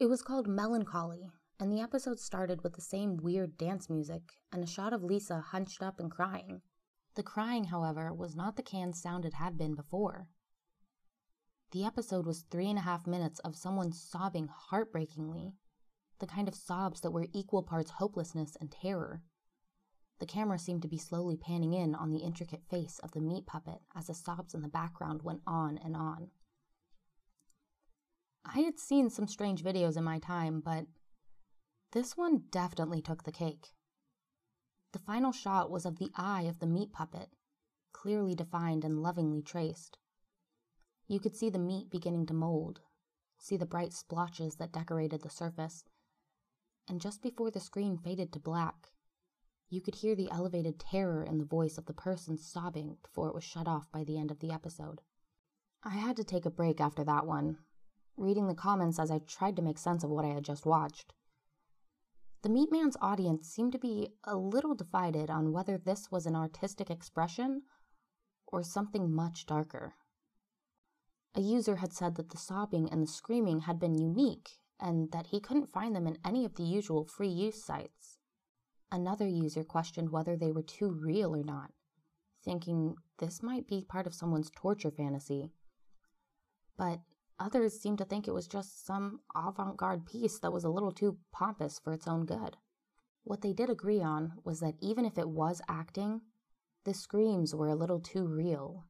It 0.00 0.06
was 0.06 0.22
called 0.22 0.48
Melancholy, 0.48 1.30
and 1.60 1.70
the 1.70 1.82
episode 1.82 2.18
started 2.18 2.64
with 2.64 2.72
the 2.74 2.82
same 2.82 3.16
weird 3.16 3.56
dance 3.58 3.88
music 3.88 4.22
and 4.50 4.64
a 4.64 4.66
shot 4.66 4.92
of 4.92 5.04
Lisa 5.04 5.38
hunched 5.38 5.84
up 5.84 6.00
and 6.00 6.10
crying. 6.10 6.62
The 7.14 7.22
crying, 7.22 7.64
however, 7.64 8.12
was 8.12 8.34
not 8.34 8.56
the 8.56 8.62
canned 8.62 8.96
sound 8.96 9.24
it 9.24 9.34
had 9.34 9.58
been 9.58 9.74
before. 9.74 10.28
The 11.72 11.84
episode 11.84 12.26
was 12.26 12.42
three 12.42 12.68
and 12.68 12.78
a 12.78 12.82
half 12.82 13.06
minutes 13.06 13.38
of 13.40 13.56
someone 13.56 13.92
sobbing 13.92 14.48
heartbreakingly, 14.48 15.54
the 16.18 16.26
kind 16.26 16.48
of 16.48 16.54
sobs 16.54 17.00
that 17.00 17.10
were 17.10 17.28
equal 17.32 17.62
parts 17.62 17.90
hopelessness 17.92 18.56
and 18.56 18.70
terror. 18.70 19.22
The 20.20 20.26
camera 20.26 20.58
seemed 20.58 20.82
to 20.82 20.88
be 20.88 20.98
slowly 20.98 21.36
panning 21.36 21.72
in 21.72 21.94
on 21.94 22.10
the 22.10 22.20
intricate 22.20 22.62
face 22.70 22.98
of 23.00 23.12
the 23.12 23.20
meat 23.20 23.46
puppet 23.46 23.80
as 23.94 24.06
the 24.06 24.14
sobs 24.14 24.54
in 24.54 24.62
the 24.62 24.68
background 24.68 25.22
went 25.22 25.42
on 25.46 25.78
and 25.78 25.96
on. 25.96 26.30
I 28.44 28.60
had 28.60 28.78
seen 28.78 29.10
some 29.10 29.26
strange 29.26 29.62
videos 29.62 29.96
in 29.96 30.04
my 30.04 30.18
time, 30.18 30.60
but 30.60 30.86
this 31.92 32.16
one 32.16 32.44
definitely 32.50 33.02
took 33.02 33.24
the 33.24 33.32
cake. 33.32 33.72
The 34.92 34.98
final 34.98 35.32
shot 35.32 35.70
was 35.70 35.86
of 35.86 35.98
the 35.98 36.10
eye 36.16 36.42
of 36.42 36.58
the 36.58 36.66
meat 36.66 36.92
puppet, 36.92 37.30
clearly 37.92 38.34
defined 38.34 38.84
and 38.84 39.02
lovingly 39.02 39.42
traced. 39.42 39.98
You 41.06 41.18
could 41.18 41.34
see 41.34 41.50
the 41.50 41.58
meat 41.58 41.90
beginning 41.90 42.26
to 42.26 42.34
mold, 42.34 42.80
see 43.38 43.56
the 43.56 43.66
bright 43.66 43.92
splotches 43.92 44.56
that 44.56 44.72
decorated 44.72 45.22
the 45.22 45.30
surface, 45.30 45.84
and 46.86 47.00
just 47.00 47.22
before 47.22 47.50
the 47.50 47.60
screen 47.60 47.96
faded 47.96 48.32
to 48.32 48.40
black, 48.40 48.92
you 49.70 49.80
could 49.80 49.94
hear 49.96 50.14
the 50.14 50.30
elevated 50.30 50.78
terror 50.78 51.24
in 51.24 51.38
the 51.38 51.44
voice 51.44 51.78
of 51.78 51.86
the 51.86 51.94
person 51.94 52.36
sobbing 52.36 52.98
before 53.02 53.28
it 53.28 53.34
was 53.34 53.44
shut 53.44 53.66
off 53.66 53.90
by 53.90 54.04
the 54.04 54.18
end 54.18 54.30
of 54.30 54.40
the 54.40 54.50
episode. 54.50 55.00
I 55.82 55.90
had 55.90 56.16
to 56.16 56.24
take 56.24 56.44
a 56.44 56.50
break 56.50 56.80
after 56.80 57.02
that 57.04 57.26
one, 57.26 57.58
reading 58.18 58.46
the 58.46 58.54
comments 58.54 58.98
as 58.98 59.10
I 59.10 59.20
tried 59.20 59.56
to 59.56 59.62
make 59.62 59.78
sense 59.78 60.04
of 60.04 60.10
what 60.10 60.26
I 60.26 60.34
had 60.34 60.44
just 60.44 60.66
watched. 60.66 61.14
The 62.42 62.48
Meat 62.48 62.72
Man's 62.72 62.96
audience 63.00 63.48
seemed 63.48 63.70
to 63.70 63.78
be 63.78 64.14
a 64.24 64.36
little 64.36 64.74
divided 64.74 65.30
on 65.30 65.52
whether 65.52 65.78
this 65.78 66.10
was 66.10 66.26
an 66.26 66.34
artistic 66.34 66.90
expression 66.90 67.62
or 68.48 68.64
something 68.64 69.14
much 69.14 69.46
darker. 69.46 69.94
A 71.36 71.40
user 71.40 71.76
had 71.76 71.92
said 71.92 72.16
that 72.16 72.30
the 72.30 72.36
sobbing 72.36 72.90
and 72.90 73.00
the 73.00 73.06
screaming 73.06 73.60
had 73.60 73.78
been 73.78 73.94
unique 73.94 74.58
and 74.80 75.12
that 75.12 75.28
he 75.28 75.38
couldn't 75.38 75.72
find 75.72 75.94
them 75.94 76.08
in 76.08 76.18
any 76.24 76.44
of 76.44 76.56
the 76.56 76.64
usual 76.64 77.04
free 77.04 77.28
use 77.28 77.64
sites. 77.64 78.18
Another 78.90 79.28
user 79.28 79.62
questioned 79.62 80.10
whether 80.10 80.36
they 80.36 80.50
were 80.50 80.62
too 80.62 80.90
real 80.90 81.36
or 81.36 81.44
not, 81.44 81.70
thinking 82.44 82.96
this 83.18 83.40
might 83.40 83.68
be 83.68 83.86
part 83.88 84.08
of 84.08 84.14
someone's 84.14 84.50
torture 84.50 84.90
fantasy. 84.90 85.52
But 86.76 87.00
others 87.42 87.80
seemed 87.80 87.98
to 87.98 88.04
think 88.04 88.28
it 88.28 88.34
was 88.34 88.46
just 88.46 88.86
some 88.86 89.20
avant 89.34 89.76
garde 89.76 90.06
piece 90.06 90.38
that 90.38 90.52
was 90.52 90.64
a 90.64 90.70
little 90.70 90.92
too 90.92 91.18
pompous 91.32 91.78
for 91.78 91.92
its 91.92 92.06
own 92.06 92.24
good. 92.24 92.56
What 93.24 93.42
they 93.42 93.52
did 93.52 93.68
agree 93.68 94.00
on 94.00 94.34
was 94.44 94.60
that 94.60 94.76
even 94.80 95.04
if 95.04 95.18
it 95.18 95.28
was 95.28 95.60
acting, 95.68 96.22
the 96.84 96.94
screams 96.94 97.54
were 97.54 97.68
a 97.68 97.74
little 97.74 98.00
too 98.00 98.26
real, 98.26 98.84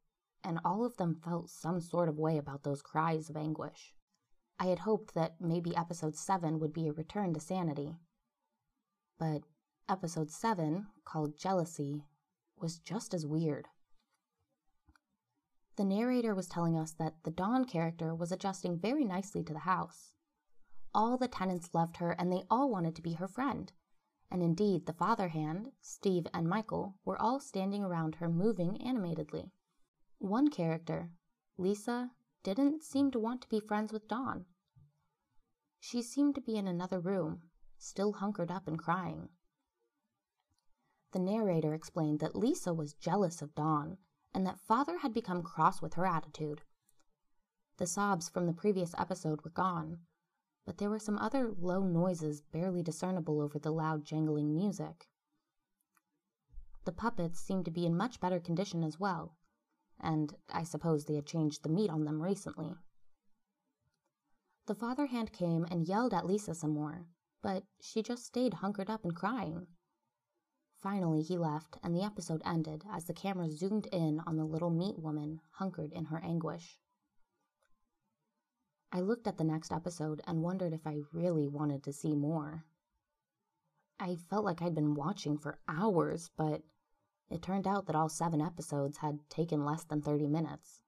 and 0.44 0.60
all 0.64 0.84
of 0.84 0.96
them 0.96 1.14
felt 1.14 1.50
some 1.50 1.80
sort 1.80 2.08
of 2.08 2.18
way 2.18 2.38
about 2.38 2.62
those 2.62 2.82
cries 2.82 3.30
of 3.30 3.36
anguish. 3.36 3.94
I 4.58 4.66
had 4.66 4.80
hoped 4.80 5.14
that 5.14 5.40
maybe 5.40 5.76
episode 5.76 6.14
7 6.14 6.60
would 6.60 6.72
be 6.72 6.88
a 6.88 6.92
return 6.92 7.34
to 7.34 7.40
sanity. 7.40 7.96
But 9.18 9.42
episode 9.88 10.30
7, 10.30 10.86
called 11.04 11.36
Jealousy, 11.36 12.04
was 12.56 12.78
just 12.78 13.12
as 13.14 13.26
weird. 13.26 13.68
The 15.76 15.84
narrator 15.84 16.34
was 16.34 16.48
telling 16.48 16.76
us 16.76 16.92
that 16.92 17.22
the 17.24 17.30
Dawn 17.30 17.64
character 17.64 18.14
was 18.14 18.30
adjusting 18.30 18.78
very 18.78 19.04
nicely 19.04 19.42
to 19.44 19.54
the 19.54 19.60
house. 19.60 20.12
All 20.94 21.16
the 21.16 21.28
tenants 21.28 21.72
loved 21.72 21.96
her 21.96 22.10
and 22.12 22.30
they 22.30 22.44
all 22.50 22.70
wanted 22.70 22.94
to 22.96 23.02
be 23.02 23.14
her 23.14 23.28
friend. 23.28 23.72
And 24.30 24.42
indeed, 24.42 24.84
the 24.84 24.92
father 24.92 25.28
hand, 25.28 25.72
Steve, 25.80 26.26
and 26.34 26.46
Michael 26.46 26.96
were 27.04 27.20
all 27.20 27.40
standing 27.40 27.82
around 27.82 28.16
her, 28.16 28.28
moving 28.28 28.80
animatedly. 28.82 29.50
One 30.18 30.48
character, 30.48 31.10
Lisa, 31.56 32.10
didn't 32.42 32.82
seem 32.82 33.10
to 33.10 33.18
want 33.18 33.40
to 33.42 33.48
be 33.48 33.60
friends 33.60 33.92
with 33.92 34.08
Dawn. 34.08 34.44
She 35.80 36.02
seemed 36.02 36.34
to 36.34 36.40
be 36.40 36.56
in 36.56 36.66
another 36.66 37.00
room, 37.00 37.42
still 37.78 38.12
hunkered 38.12 38.50
up 38.50 38.68
and 38.68 38.78
crying. 38.78 39.30
The 41.12 41.18
narrator 41.18 41.74
explained 41.74 42.20
that 42.20 42.36
Lisa 42.36 42.72
was 42.74 42.94
jealous 42.94 43.42
of 43.42 43.54
Dawn 43.54 43.98
and 44.34 44.46
that 44.46 44.60
Father 44.60 44.98
had 44.98 45.12
become 45.12 45.42
cross 45.42 45.82
with 45.82 45.94
her 45.94 46.06
attitude. 46.06 46.62
The 47.78 47.86
sobs 47.86 48.28
from 48.28 48.46
the 48.46 48.52
previous 48.52 48.94
episode 48.96 49.42
were 49.42 49.50
gone, 49.50 50.00
but 50.64 50.78
there 50.78 50.90
were 50.90 50.98
some 50.98 51.18
other 51.18 51.50
low 51.50 51.80
noises 51.82 52.40
barely 52.40 52.82
discernible 52.82 53.40
over 53.40 53.58
the 53.58 53.72
loud 53.72 54.04
jangling 54.04 54.54
music. 54.54 55.08
The 56.84 56.92
puppets 56.92 57.40
seemed 57.40 57.64
to 57.66 57.70
be 57.70 57.86
in 57.86 57.96
much 57.96 58.20
better 58.20 58.40
condition 58.40 58.82
as 58.82 58.98
well, 58.98 59.36
and 60.00 60.34
I 60.52 60.64
suppose 60.64 61.04
they 61.04 61.14
had 61.14 61.26
changed 61.26 61.62
the 61.62 61.68
meat 61.68 61.90
on 61.90 62.04
them 62.04 62.22
recently. 62.22 62.74
The 64.66 64.74
father 64.74 65.06
hand 65.06 65.32
came 65.32 65.64
and 65.64 65.86
yelled 65.86 66.14
at 66.14 66.26
Lisa 66.26 66.54
some 66.54 66.74
more, 66.74 67.06
but 67.42 67.64
she 67.80 68.02
just 68.02 68.24
stayed 68.24 68.54
hunkered 68.54 68.88
up 68.88 69.04
and 69.04 69.14
crying. 69.14 69.66
Finally, 70.82 71.22
he 71.22 71.38
left, 71.38 71.78
and 71.84 71.94
the 71.94 72.02
episode 72.02 72.42
ended 72.44 72.84
as 72.90 73.04
the 73.04 73.14
camera 73.14 73.48
zoomed 73.48 73.86
in 73.92 74.20
on 74.26 74.36
the 74.36 74.44
little 74.44 74.70
meat 74.70 74.98
woman 74.98 75.40
hunkered 75.52 75.92
in 75.92 76.06
her 76.06 76.18
anguish. 76.18 76.80
I 78.90 79.00
looked 79.00 79.28
at 79.28 79.38
the 79.38 79.44
next 79.44 79.70
episode 79.70 80.20
and 80.26 80.42
wondered 80.42 80.72
if 80.72 80.84
I 80.84 81.02
really 81.12 81.46
wanted 81.46 81.84
to 81.84 81.92
see 81.92 82.16
more. 82.16 82.64
I 84.00 84.16
felt 84.16 84.44
like 84.44 84.60
I'd 84.60 84.74
been 84.74 84.96
watching 84.96 85.38
for 85.38 85.60
hours, 85.68 86.30
but 86.36 86.62
it 87.30 87.42
turned 87.42 87.68
out 87.68 87.86
that 87.86 87.94
all 87.94 88.08
seven 88.08 88.40
episodes 88.40 88.98
had 88.98 89.20
taken 89.30 89.64
less 89.64 89.84
than 89.84 90.02
30 90.02 90.26
minutes. 90.26 90.80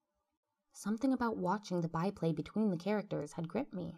Something 0.73 1.13
about 1.13 1.37
watching 1.37 1.81
the 1.81 1.89
byplay 1.89 2.33
between 2.33 2.71
the 2.71 2.77
characters 2.77 3.35
had 3.35 3.49
gripped 3.49 3.73
me, 3.73 3.97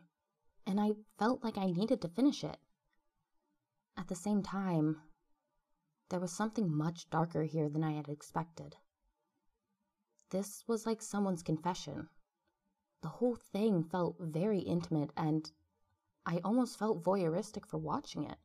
and 0.66 0.78
I 0.78 0.92
felt 1.18 1.42
like 1.42 1.56
I 1.56 1.70
needed 1.70 2.02
to 2.02 2.08
finish 2.08 2.44
it. 2.44 2.58
At 3.96 4.08
the 4.08 4.14
same 4.14 4.42
time, 4.42 5.00
there 6.08 6.20
was 6.20 6.32
something 6.32 6.72
much 6.72 7.10
darker 7.10 7.42
here 7.42 7.68
than 7.68 7.82
I 7.82 7.92
had 7.92 8.08
expected. 8.08 8.76
This 10.30 10.64
was 10.66 10.86
like 10.86 11.02
someone's 11.02 11.42
confession. 11.42 12.08
The 13.02 13.08
whole 13.08 13.36
thing 13.36 13.84
felt 13.84 14.16
very 14.20 14.60
intimate, 14.60 15.12
and 15.16 15.50
I 16.24 16.40
almost 16.44 16.78
felt 16.78 17.02
voyeuristic 17.02 17.66
for 17.66 17.78
watching 17.78 18.24
it. 18.24 18.38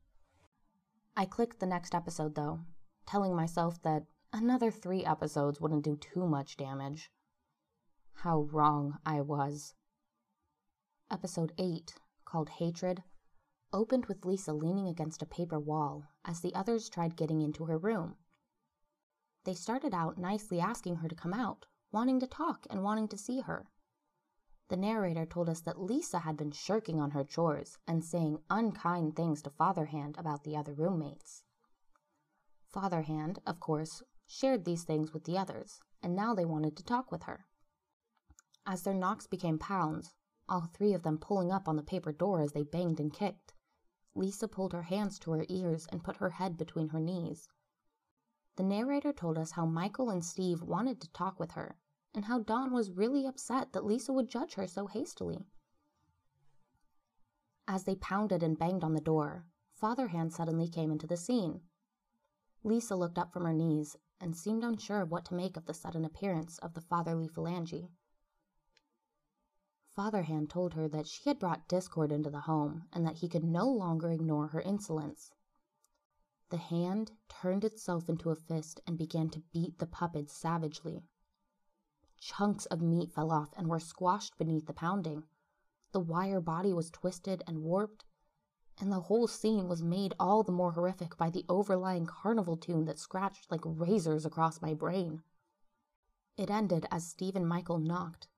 I 1.16 1.26
clicked 1.26 1.60
the 1.60 1.66
next 1.66 1.94
episode, 1.96 2.36
though, 2.36 2.62
telling 3.06 3.36
myself 3.36 3.82
that 3.82 4.06
another 4.32 4.72
three 4.72 5.04
episodes 5.04 5.60
wouldn't 5.60 5.84
do 5.84 5.96
too 5.98 6.28
much 6.28 6.58
damage. 6.58 7.12
How 8.14 8.42
wrong 8.42 9.00
I 9.06 9.22
was. 9.22 9.74
Episode 11.10 11.52
8, 11.58 11.96
called 12.24 12.50
Hatred, 12.50 13.04
opened 13.74 14.06
with 14.06 14.26
Lisa 14.26 14.54
leaning 14.54 14.88
against 14.88 15.22
a 15.22 15.26
paper 15.26 15.60
wall 15.60 16.04
as 16.26 16.42
the 16.42 16.54
others 16.54 16.90
tried 16.90 17.16
getting 17.16 17.42
into 17.42 17.66
her 17.66 17.78
room. 17.78 18.16
They 19.44 19.54
started 19.54 19.94
out 19.94 20.18
nicely 20.18 20.60
asking 20.60 20.98
her 20.98 21.08
to 21.08 21.16
come 21.16 21.34
out, 21.34 21.66
wanting 21.92 22.20
to 22.20 22.28
talk 22.28 22.68
and 22.70 22.84
wanting 22.84 23.08
to 23.10 23.18
see 23.18 23.42
her. 23.42 23.68
The 24.70 24.78
narrator 24.78 25.26
told 25.26 25.50
us 25.50 25.62
that 25.62 25.82
Lisa 25.82 26.20
had 26.20 26.38
been 26.38 26.52
shirking 26.52 27.00
on 27.00 27.12
her 27.12 27.24
chores 27.24 27.78
and 27.88 28.06
saying 28.06 28.40
unkind 28.50 29.16
things 29.16 29.42
to 29.42 29.50
Father 29.50 29.86
Hand 29.86 30.16
about 30.18 30.44
the 30.44 30.56
other 30.56 30.74
roommates. 30.74 31.44
Father 32.72 33.02
Hand, 33.02 33.40
of 33.46 33.60
course, 33.60 34.02
shared 34.26 34.64
these 34.64 34.84
things 34.84 35.14
with 35.14 35.26
the 35.26 35.38
others, 35.38 35.82
and 36.02 36.16
now 36.16 36.34
they 36.34 36.46
wanted 36.46 36.78
to 36.78 36.86
talk 36.86 37.12
with 37.12 37.24
her. 37.24 37.46
As 38.66 38.84
their 38.84 38.94
knocks 38.94 39.28
became 39.28 39.58
pounds, 39.58 40.14
all 40.48 40.70
three 40.74 40.94
of 40.94 41.04
them 41.04 41.18
pulling 41.18 41.52
up 41.52 41.68
on 41.68 41.76
the 41.76 41.84
paper 41.84 42.14
door 42.14 42.42
as 42.42 42.54
they 42.54 42.64
banged 42.64 43.00
and 43.00 43.14
kicked, 43.14 43.54
Lisa 44.14 44.48
pulled 44.48 44.74
her 44.74 44.84
hands 44.84 45.18
to 45.20 45.32
her 45.32 45.46
ears 45.48 45.88
and 45.92 46.04
put 46.04 46.18
her 46.18 46.32
head 46.32 46.58
between 46.58 46.90
her 46.90 47.00
knees. 47.00 47.48
The 48.58 48.64
narrator 48.64 49.14
told 49.14 49.38
us 49.38 49.52
how 49.52 49.66
Michael 49.66 50.10
and 50.10 50.24
Steve 50.24 50.62
wanted 50.62 51.00
to 51.02 51.12
talk 51.12 51.40
with 51.40 51.52
her, 51.52 51.78
and 52.14 52.26
how 52.26 52.40
Dawn 52.40 52.74
was 52.74 52.92
really 52.92 53.26
upset 53.26 53.72
that 53.72 53.86
Lisa 53.86 54.12
would 54.12 54.30
judge 54.30 54.56
her 54.56 54.68
so 54.68 54.88
hastily. 54.88 55.48
As 57.68 57.86
they 57.86 57.96
pounded 57.96 58.44
and 58.44 58.58
banged 58.58 58.84
on 58.84 58.94
the 58.94 59.02
door, 59.02 59.46
Father 59.72 60.10
Hand 60.10 60.34
suddenly 60.34 60.68
came 60.68 60.92
into 60.92 61.08
the 61.08 61.16
scene. 61.16 61.62
Lisa 62.64 62.96
looked 62.96 63.18
up 63.18 63.32
from 63.32 63.46
her 63.46 63.54
knees 63.54 63.96
and 64.20 64.36
seemed 64.36 64.64
unsure 64.64 65.02
of 65.02 65.10
what 65.10 65.26
to 65.26 65.34
make 65.34 65.56
of 65.56 65.66
the 65.66 65.74
sudden 65.74 66.04
appearance 66.04 66.58
of 66.60 66.74
the 66.74 66.82
fatherly 66.82 67.28
phalange. 67.28 67.90
Father 69.94 70.24
Hand 70.24 70.50
told 70.50 70.74
her 70.74 70.88
that 70.88 71.06
she 71.06 71.28
had 71.28 71.38
brought 71.38 71.68
discord 71.68 72.14
into 72.14 72.30
the 72.30 72.42
home 72.42 72.88
and 72.94 73.06
that 73.06 73.18
he 73.18 73.28
could 73.28 73.44
no 73.44 73.68
longer 73.68 74.10
ignore 74.10 74.48
her 74.48 74.62
insolence. 74.62 75.34
The 76.50 76.58
hand 76.58 77.12
turned 77.28 77.66
itself 77.66 78.08
into 78.08 78.30
a 78.30 78.36
fist 78.36 78.80
and 78.88 78.98
began 78.98 79.30
to 79.32 79.44
beat 79.52 79.80
the 79.80 79.86
puppet 79.88 80.30
savagely. 80.30 81.04
Chunks 82.18 82.66
of 82.68 82.82
meat 82.82 83.12
fell 83.12 83.32
off 83.32 83.54
and 83.58 83.68
were 83.68 83.80
squashed 83.82 84.38
beneath 84.38 84.66
the 84.66 84.74
pounding. 84.74 85.26
The 85.92 86.00
wire 86.00 86.40
body 86.40 86.72
was 86.72 86.90
twisted 86.90 87.44
and 87.46 87.64
warped, 87.64 88.06
and 88.80 88.92
the 88.92 89.02
whole 89.02 89.28
scene 89.28 89.68
was 89.68 89.84
made 89.84 90.14
all 90.18 90.42
the 90.42 90.54
more 90.54 90.72
horrific 90.72 91.18
by 91.18 91.30
the 91.30 91.46
overlying 91.50 92.06
carnival 92.06 92.56
tune 92.56 92.86
that 92.86 93.00
scratched 93.00 93.52
like 93.52 93.62
razors 93.66 94.26
across 94.26 94.62
my 94.62 94.74
brain. 94.74 95.24
It 96.38 96.50
ended 96.50 96.88
as 96.92 97.06
Steve 97.06 97.36
and 97.36 97.48
Michael 97.48 97.78
knocked, 97.78 98.30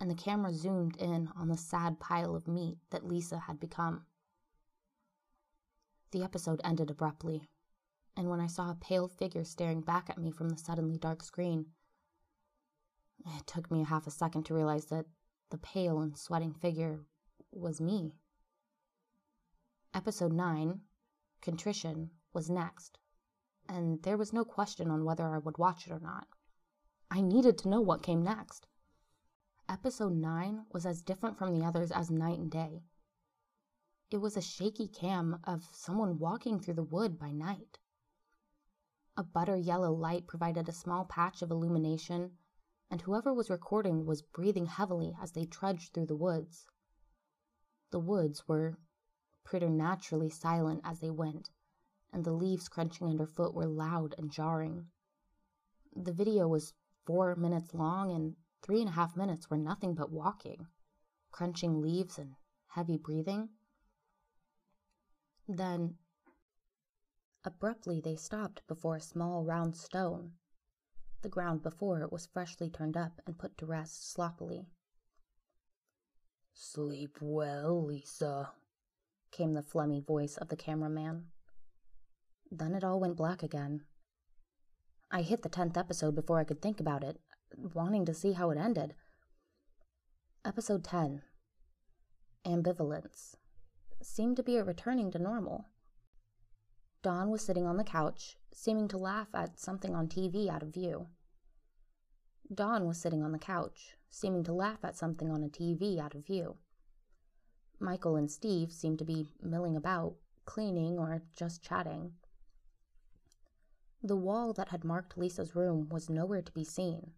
and 0.00 0.10
the 0.10 0.14
camera 0.14 0.52
zoomed 0.52 0.96
in 0.96 1.28
on 1.36 1.48
the 1.48 1.56
sad 1.56 2.00
pile 2.00 2.34
of 2.34 2.48
meat 2.48 2.78
that 2.88 3.06
Lisa 3.06 3.38
had 3.38 3.60
become. 3.60 4.06
The 6.10 6.24
episode 6.24 6.60
ended 6.64 6.90
abruptly, 6.90 7.46
and 8.16 8.28
when 8.30 8.40
I 8.40 8.46
saw 8.46 8.70
a 8.70 8.78
pale 8.80 9.06
figure 9.06 9.44
staring 9.44 9.82
back 9.82 10.08
at 10.08 10.18
me 10.18 10.30
from 10.30 10.48
the 10.48 10.56
suddenly 10.56 10.96
dark 10.96 11.22
screen, 11.22 11.66
it 13.26 13.46
took 13.46 13.70
me 13.70 13.84
half 13.84 14.06
a 14.06 14.10
second 14.10 14.44
to 14.44 14.54
realize 14.54 14.86
that 14.86 15.06
the 15.50 15.58
pale 15.58 16.00
and 16.00 16.16
sweating 16.16 16.54
figure 16.54 17.00
was 17.52 17.80
me. 17.80 18.14
Episode 19.92 20.32
9, 20.32 20.80
Contrition, 21.42 22.10
was 22.32 22.48
next, 22.48 22.98
and 23.68 24.02
there 24.02 24.16
was 24.16 24.32
no 24.32 24.44
question 24.44 24.90
on 24.90 25.04
whether 25.04 25.26
I 25.26 25.38
would 25.38 25.58
watch 25.58 25.86
it 25.86 25.92
or 25.92 26.00
not. 26.00 26.26
I 27.10 27.20
needed 27.20 27.58
to 27.58 27.68
know 27.68 27.80
what 27.80 28.02
came 28.02 28.22
next. 28.22 28.66
Episode 29.70 30.14
9 30.14 30.66
was 30.72 30.84
as 30.84 31.00
different 31.00 31.38
from 31.38 31.56
the 31.56 31.64
others 31.64 31.92
as 31.92 32.10
night 32.10 32.40
and 32.40 32.50
day. 32.50 32.82
It 34.10 34.16
was 34.16 34.36
a 34.36 34.42
shaky 34.42 34.88
cam 34.88 35.38
of 35.44 35.62
someone 35.72 36.18
walking 36.18 36.58
through 36.58 36.74
the 36.74 36.82
wood 36.82 37.16
by 37.20 37.30
night. 37.30 37.78
A 39.16 39.22
butter 39.22 39.56
yellow 39.56 39.92
light 39.92 40.26
provided 40.26 40.68
a 40.68 40.72
small 40.72 41.04
patch 41.04 41.40
of 41.40 41.52
illumination, 41.52 42.32
and 42.90 43.00
whoever 43.02 43.32
was 43.32 43.48
recording 43.48 44.06
was 44.06 44.22
breathing 44.22 44.66
heavily 44.66 45.16
as 45.22 45.30
they 45.30 45.44
trudged 45.44 45.94
through 45.94 46.06
the 46.06 46.16
woods. 46.16 46.66
The 47.92 48.00
woods 48.00 48.48
were 48.48 48.76
preternaturally 49.44 50.30
silent 50.30 50.80
as 50.82 50.98
they 50.98 51.12
went, 51.12 51.50
and 52.12 52.24
the 52.24 52.32
leaves 52.32 52.68
crunching 52.68 53.06
underfoot 53.06 53.54
were 53.54 53.68
loud 53.68 54.16
and 54.18 54.32
jarring. 54.32 54.88
The 55.94 56.12
video 56.12 56.48
was 56.48 56.74
four 57.06 57.36
minutes 57.36 57.72
long, 57.72 58.10
and 58.10 58.34
three 58.62 58.80
and 58.80 58.88
a 58.88 58.92
half 58.92 59.16
minutes 59.16 59.48
were 59.48 59.56
nothing 59.56 59.94
but 59.94 60.12
walking, 60.12 60.66
crunching 61.30 61.80
leaves, 61.80 62.18
and 62.18 62.34
heavy 62.68 62.96
breathing. 62.96 63.48
Then, 65.48 65.96
abruptly, 67.44 68.00
they 68.00 68.16
stopped 68.16 68.62
before 68.68 68.96
a 68.96 69.00
small 69.00 69.44
round 69.44 69.76
stone. 69.76 70.32
The 71.22 71.28
ground 71.28 71.62
before 71.62 72.02
it 72.02 72.12
was 72.12 72.26
freshly 72.26 72.70
turned 72.70 72.96
up 72.96 73.20
and 73.26 73.38
put 73.38 73.58
to 73.58 73.66
rest 73.66 74.12
sloppily. 74.12 74.66
Sleep 76.54 77.18
well, 77.20 77.84
Lisa, 77.84 78.50
came 79.30 79.52
the 79.54 79.62
phlegmy 79.62 80.04
voice 80.04 80.36
of 80.36 80.48
the 80.48 80.56
cameraman. 80.56 81.26
Then 82.50 82.74
it 82.74 82.84
all 82.84 83.00
went 83.00 83.16
black 83.16 83.42
again. 83.42 83.84
I 85.10 85.22
hit 85.22 85.42
the 85.42 85.48
tenth 85.48 85.76
episode 85.76 86.14
before 86.14 86.38
I 86.38 86.44
could 86.44 86.62
think 86.62 86.80
about 86.80 87.02
it, 87.02 87.20
wanting 87.56 88.04
to 88.06 88.14
see 88.14 88.32
how 88.32 88.50
it 88.50 88.58
ended. 88.58 88.94
Episode 90.44 90.84
10 90.84 91.22
Ambivalence 92.46 93.36
seemed 94.02 94.36
to 94.36 94.42
be 94.42 94.56
a 94.56 94.64
returning 94.64 95.10
to 95.10 95.18
normal. 95.18 95.68
Dawn 97.02 97.30
was 97.30 97.42
sitting 97.42 97.66
on 97.66 97.76
the 97.76 97.84
couch, 97.84 98.36
seeming 98.52 98.88
to 98.88 98.98
laugh 98.98 99.28
at 99.34 99.58
something 99.58 99.94
on 99.94 100.08
TV 100.08 100.48
out 100.48 100.62
of 100.62 100.72
view. 100.72 101.08
Dawn 102.52 102.86
was 102.86 102.98
sitting 102.98 103.22
on 103.22 103.32
the 103.32 103.38
couch, 103.38 103.96
seeming 104.10 104.42
to 104.44 104.52
laugh 104.52 104.84
at 104.84 104.96
something 104.96 105.30
on 105.30 105.42
a 105.44 105.48
TV 105.48 105.98
out 105.98 106.14
of 106.14 106.26
view. 106.26 106.56
Michael 107.78 108.16
and 108.16 108.30
Steve 108.30 108.72
seemed 108.72 108.98
to 108.98 109.04
be 109.04 109.28
milling 109.42 109.76
about, 109.76 110.16
cleaning, 110.44 110.98
or 110.98 111.22
just 111.34 111.62
chatting. 111.62 112.12
The 114.02 114.16
wall 114.16 114.52
that 114.54 114.68
had 114.68 114.84
marked 114.84 115.16
Lisa's 115.16 115.54
room 115.54 115.88
was 115.88 116.10
nowhere 116.10 116.42
to 116.42 116.52
be 116.52 116.64
seen. 116.64 117.12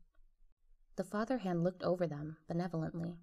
The 0.96 1.04
father 1.04 1.38
hand 1.38 1.64
looked 1.64 1.82
over 1.82 2.06
them 2.06 2.36
benevolently 2.46 3.18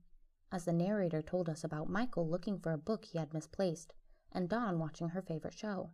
as 0.51 0.65
the 0.65 0.73
narrator 0.73 1.21
told 1.21 1.47
us 1.47 1.63
about 1.63 1.89
Michael 1.89 2.27
looking 2.27 2.57
for 2.57 2.71
a 2.71 2.77
book 2.77 3.05
he 3.05 3.19
had 3.19 3.33
misplaced 3.33 3.93
and 4.31 4.49
Dawn 4.49 4.79
watching 4.79 5.09
her 5.09 5.21
favorite 5.21 5.53
show. 5.53 5.91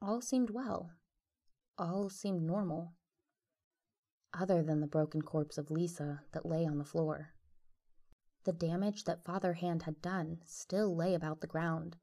All 0.00 0.20
seemed 0.20 0.50
well. 0.50 0.92
All 1.76 2.08
seemed 2.08 2.42
normal. 2.42 2.92
Other 4.32 4.62
than 4.62 4.80
the 4.80 4.86
broken 4.86 5.22
corpse 5.22 5.58
of 5.58 5.70
Lisa 5.70 6.22
that 6.32 6.46
lay 6.46 6.64
on 6.64 6.78
the 6.78 6.84
floor. 6.84 7.34
The 8.44 8.52
damage 8.52 9.04
that 9.04 9.24
Father 9.24 9.54
Hand 9.54 9.82
had 9.82 10.00
done 10.00 10.40
still 10.46 10.94
lay 10.94 11.14
about 11.14 11.40
the 11.40 11.46
ground, 11.46 11.96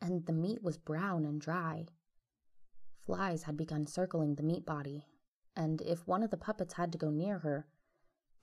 and 0.00 0.26
the 0.26 0.32
meat 0.32 0.62
was 0.62 0.76
brown 0.76 1.24
and 1.24 1.40
dry. 1.40 1.86
Flies 2.98 3.44
had 3.44 3.56
begun 3.56 3.86
circling 3.86 4.34
the 4.34 4.42
meat 4.42 4.66
body, 4.66 5.06
and 5.54 5.80
if 5.82 6.06
one 6.06 6.22
of 6.22 6.30
the 6.30 6.36
puppets 6.36 6.74
had 6.74 6.90
to 6.92 6.98
go 6.98 7.10
near 7.10 7.38
her, 7.38 7.66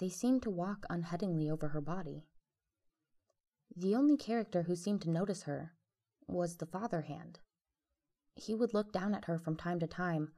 they 0.01 0.09
seemed 0.09 0.41
to 0.41 0.49
walk 0.49 0.83
unheadingly 0.89 1.47
over 1.47 1.67
her 1.67 1.79
body. 1.79 2.25
The 3.75 3.93
only 3.93 4.17
character 4.17 4.63
who 4.63 4.75
seemed 4.75 5.03
to 5.03 5.11
notice 5.11 5.43
her 5.43 5.73
was 6.27 6.57
the 6.57 6.65
father 6.65 7.01
hand. 7.01 7.39
He 8.33 8.55
would 8.55 8.73
look 8.73 8.91
down 8.91 9.13
at 9.13 9.25
her 9.25 9.37
from 9.37 9.55
time 9.55 9.79
to 9.79 9.85
time, 9.85 10.31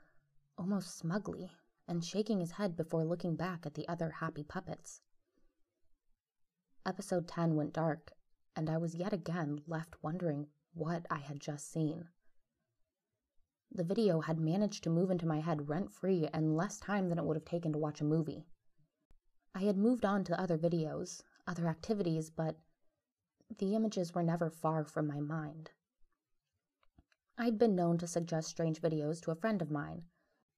almost 0.57 0.97
smugly, 0.97 1.53
and 1.87 2.03
shaking 2.03 2.41
his 2.41 2.51
head 2.51 2.75
before 2.75 3.05
looking 3.05 3.37
back 3.37 3.65
at 3.65 3.75
the 3.75 3.87
other 3.87 4.09
happy 4.09 4.43
puppets. 4.43 4.99
Episode 6.85 7.25
10 7.25 7.55
went 7.55 7.71
dark, 7.71 8.11
and 8.57 8.69
I 8.69 8.77
was 8.77 8.95
yet 8.95 9.13
again 9.13 9.61
left 9.65 9.95
wondering 10.03 10.47
what 10.73 11.05
I 11.09 11.19
had 11.19 11.39
just 11.39 11.71
seen. 11.71 12.09
The 13.71 13.85
video 13.85 14.19
had 14.19 14.41
managed 14.41 14.83
to 14.83 14.89
move 14.89 15.09
into 15.09 15.25
my 15.25 15.39
head 15.39 15.69
rent 15.69 15.89
free 15.89 16.27
in 16.33 16.57
less 16.57 16.81
time 16.81 17.07
than 17.07 17.17
it 17.17 17.23
would 17.23 17.37
have 17.37 17.45
taken 17.45 17.71
to 17.71 17.79
watch 17.79 18.01
a 18.01 18.03
movie. 18.03 18.45
I 19.55 19.61
had 19.61 19.77
moved 19.77 20.03
on 20.03 20.23
to 20.25 20.39
other 20.39 20.57
videos, 20.57 21.21
other 21.45 21.67
activities, 21.67 22.29
but 22.29 22.57
the 23.59 23.75
images 23.75 24.13
were 24.13 24.23
never 24.23 24.49
far 24.49 24.83
from 24.83 25.07
my 25.07 25.19
mind. 25.19 25.71
I'd 27.37 27.57
been 27.57 27.75
known 27.75 27.97
to 27.99 28.07
suggest 28.07 28.49
strange 28.49 28.81
videos 28.81 29.21
to 29.21 29.31
a 29.31 29.35
friend 29.35 29.61
of 29.61 29.71
mine, 29.71 30.03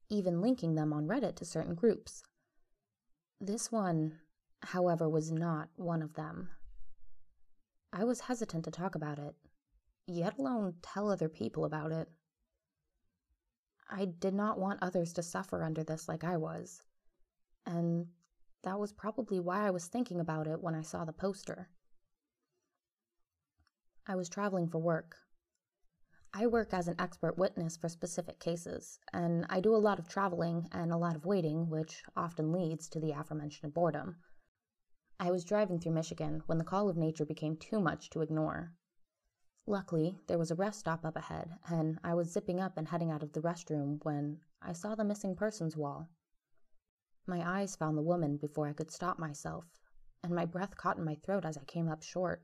even 0.09 0.41
linking 0.41 0.75
them 0.75 0.93
on 0.93 1.07
Reddit 1.07 1.35
to 1.37 1.45
certain 1.45 1.75
groups. 1.75 2.23
This 3.39 3.71
one, 3.71 4.19
however, 4.61 5.09
was 5.09 5.31
not 5.31 5.69
one 5.75 6.01
of 6.01 6.13
them. 6.13 6.49
I 7.91 8.03
was 8.03 8.21
hesitant 8.21 8.65
to 8.65 8.71
talk 8.71 8.95
about 8.95 9.19
it, 9.19 9.35
yet 10.07 10.37
alone 10.37 10.75
tell 10.81 11.09
other 11.09 11.29
people 11.29 11.65
about 11.65 11.91
it. 11.91 12.09
I 13.89 14.05
did 14.05 14.33
not 14.33 14.59
want 14.59 14.81
others 14.81 15.13
to 15.13 15.23
suffer 15.23 15.63
under 15.63 15.83
this 15.83 16.07
like 16.07 16.23
I 16.23 16.37
was, 16.37 16.81
and 17.65 18.07
that 18.65 18.79
was 18.79 18.91
probably 18.91 19.39
why 19.39 19.65
I 19.65 19.71
was 19.71 19.85
thinking 19.85 20.19
about 20.19 20.47
it 20.47 20.61
when 20.61 20.73
I 20.73 20.81
saw 20.81 21.05
the 21.05 21.13
poster. 21.13 21.69
I 24.07 24.15
was 24.15 24.27
traveling 24.27 24.67
for 24.67 24.79
work. 24.79 25.15
I 26.33 26.47
work 26.47 26.73
as 26.73 26.87
an 26.87 26.95
expert 26.99 27.37
witness 27.37 27.77
for 27.77 27.87
specific 27.87 28.39
cases, 28.39 28.99
and 29.13 29.45
I 29.49 29.61
do 29.61 29.73
a 29.73 29.77
lot 29.77 29.99
of 29.99 30.09
traveling 30.09 30.67
and 30.71 30.91
a 30.91 30.97
lot 30.97 31.15
of 31.15 31.25
waiting, 31.25 31.69
which 31.69 32.03
often 32.17 32.51
leads 32.51 32.89
to 32.89 32.99
the 32.99 33.11
aforementioned 33.11 33.73
boredom. 33.73 34.17
I 35.19 35.31
was 35.31 35.45
driving 35.45 35.79
through 35.79 35.93
Michigan 35.93 36.41
when 36.47 36.57
the 36.57 36.65
call 36.65 36.89
of 36.89 36.97
nature 36.97 37.25
became 37.25 37.57
too 37.57 37.79
much 37.79 38.09
to 38.09 38.21
ignore. 38.21 38.73
Luckily, 39.67 40.19
there 40.27 40.39
was 40.39 40.51
a 40.51 40.55
rest 40.55 40.79
stop 40.79 41.05
up 41.05 41.15
ahead, 41.15 41.51
and 41.69 41.99
I 42.03 42.15
was 42.15 42.31
zipping 42.31 42.59
up 42.59 42.77
and 42.77 42.87
heading 42.87 43.11
out 43.11 43.23
of 43.23 43.33
the 43.33 43.41
restroom 43.41 44.03
when 44.03 44.39
I 44.61 44.73
saw 44.73 44.95
the 44.95 45.05
missing 45.05 45.35
persons 45.35 45.77
wall. 45.77 46.09
My 47.27 47.59
eyes 47.59 47.75
found 47.75 47.97
the 47.97 48.03
woman 48.03 48.37
before 48.37 48.67
I 48.67 48.73
could 48.73 48.91
stop 48.91 49.17
myself, 49.17 49.65
and 50.23 50.33
my 50.33 50.45
breath 50.45 50.77
caught 50.77 50.97
in 50.97 51.03
my 51.03 51.15
throat 51.15 51.43
as 51.43 51.57
I 51.57 51.63
came 51.63 51.87
up 51.87 52.03
short. 52.03 52.43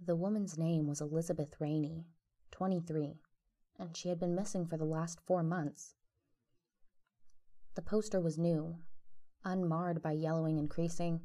The 0.00 0.16
woman's 0.16 0.58
name 0.58 0.86
was 0.88 1.00
Elizabeth 1.00 1.60
Rainey, 1.60 2.06
23, 2.50 3.20
and 3.78 3.96
she 3.96 4.08
had 4.08 4.18
been 4.18 4.34
missing 4.34 4.66
for 4.66 4.76
the 4.76 4.84
last 4.84 5.20
four 5.20 5.42
months. 5.42 5.94
The 7.74 7.82
poster 7.82 8.20
was 8.20 8.36
new, 8.36 8.78
unmarred 9.44 10.02
by 10.02 10.12
yellowing 10.12 10.58
and 10.58 10.68
creasing, 10.68 11.20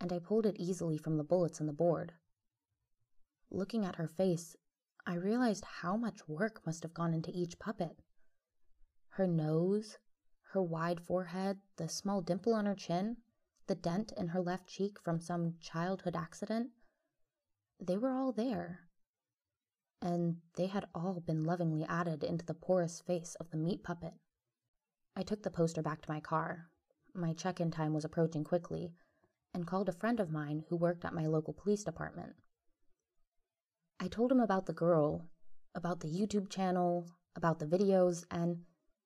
and 0.00 0.12
I 0.12 0.20
pulled 0.20 0.46
it 0.46 0.56
easily 0.58 0.96
from 0.96 1.16
the 1.16 1.24
bullets 1.24 1.58
in 1.58 1.66
the 1.66 1.72
board. 1.72 2.12
Looking 3.50 3.84
at 3.84 3.96
her 3.96 4.06
face, 4.06 4.56
I 5.06 5.14
realized 5.14 5.64
how 5.64 5.96
much 5.96 6.28
work 6.28 6.64
must 6.64 6.84
have 6.84 6.94
gone 6.94 7.14
into 7.14 7.32
each 7.32 7.58
puppet. 7.58 7.98
Her 9.10 9.26
nose, 9.26 9.98
her 10.54 10.62
wide 10.62 11.00
forehead, 11.00 11.58
the 11.76 11.88
small 11.88 12.22
dimple 12.22 12.54
on 12.54 12.64
her 12.64 12.74
chin, 12.74 13.16
the 13.66 13.74
dent 13.74 14.12
in 14.16 14.28
her 14.28 14.40
left 14.40 14.66
cheek 14.66 14.98
from 15.00 15.20
some 15.20 15.54
childhood 15.60 16.16
accident, 16.16 16.70
they 17.78 17.96
were 17.96 18.10
all 18.10 18.32
there. 18.32 18.88
and 20.04 20.36
they 20.56 20.66
had 20.66 20.86
all 20.94 21.18
been 21.20 21.44
lovingly 21.44 21.84
added 21.88 22.22
into 22.22 22.44
the 22.44 22.52
porous 22.54 23.00
face 23.00 23.34
of 23.36 23.50
the 23.50 23.56
meat 23.56 23.82
puppet. 23.82 24.12
I 25.16 25.22
took 25.22 25.42
the 25.42 25.50
poster 25.50 25.80
back 25.82 26.02
to 26.02 26.10
my 26.10 26.20
car. 26.20 26.68
My 27.14 27.32
check 27.32 27.58
in 27.58 27.70
time 27.70 27.94
was 27.94 28.04
approaching 28.04 28.44
quickly, 28.44 28.92
and 29.54 29.66
called 29.66 29.88
a 29.88 29.92
friend 29.92 30.20
of 30.20 30.30
mine 30.30 30.64
who 30.68 30.76
worked 30.76 31.04
at 31.06 31.14
my 31.14 31.26
local 31.26 31.54
police 31.54 31.84
department. 31.84 32.34
I 33.98 34.08
told 34.08 34.30
him 34.30 34.40
about 34.40 34.66
the 34.66 34.72
girl, 34.74 35.26
about 35.74 36.00
the 36.00 36.08
YouTube 36.08 36.50
channel, 36.50 37.06
about 37.34 37.58
the 37.58 37.66
videos, 37.66 38.24
and 38.30 38.58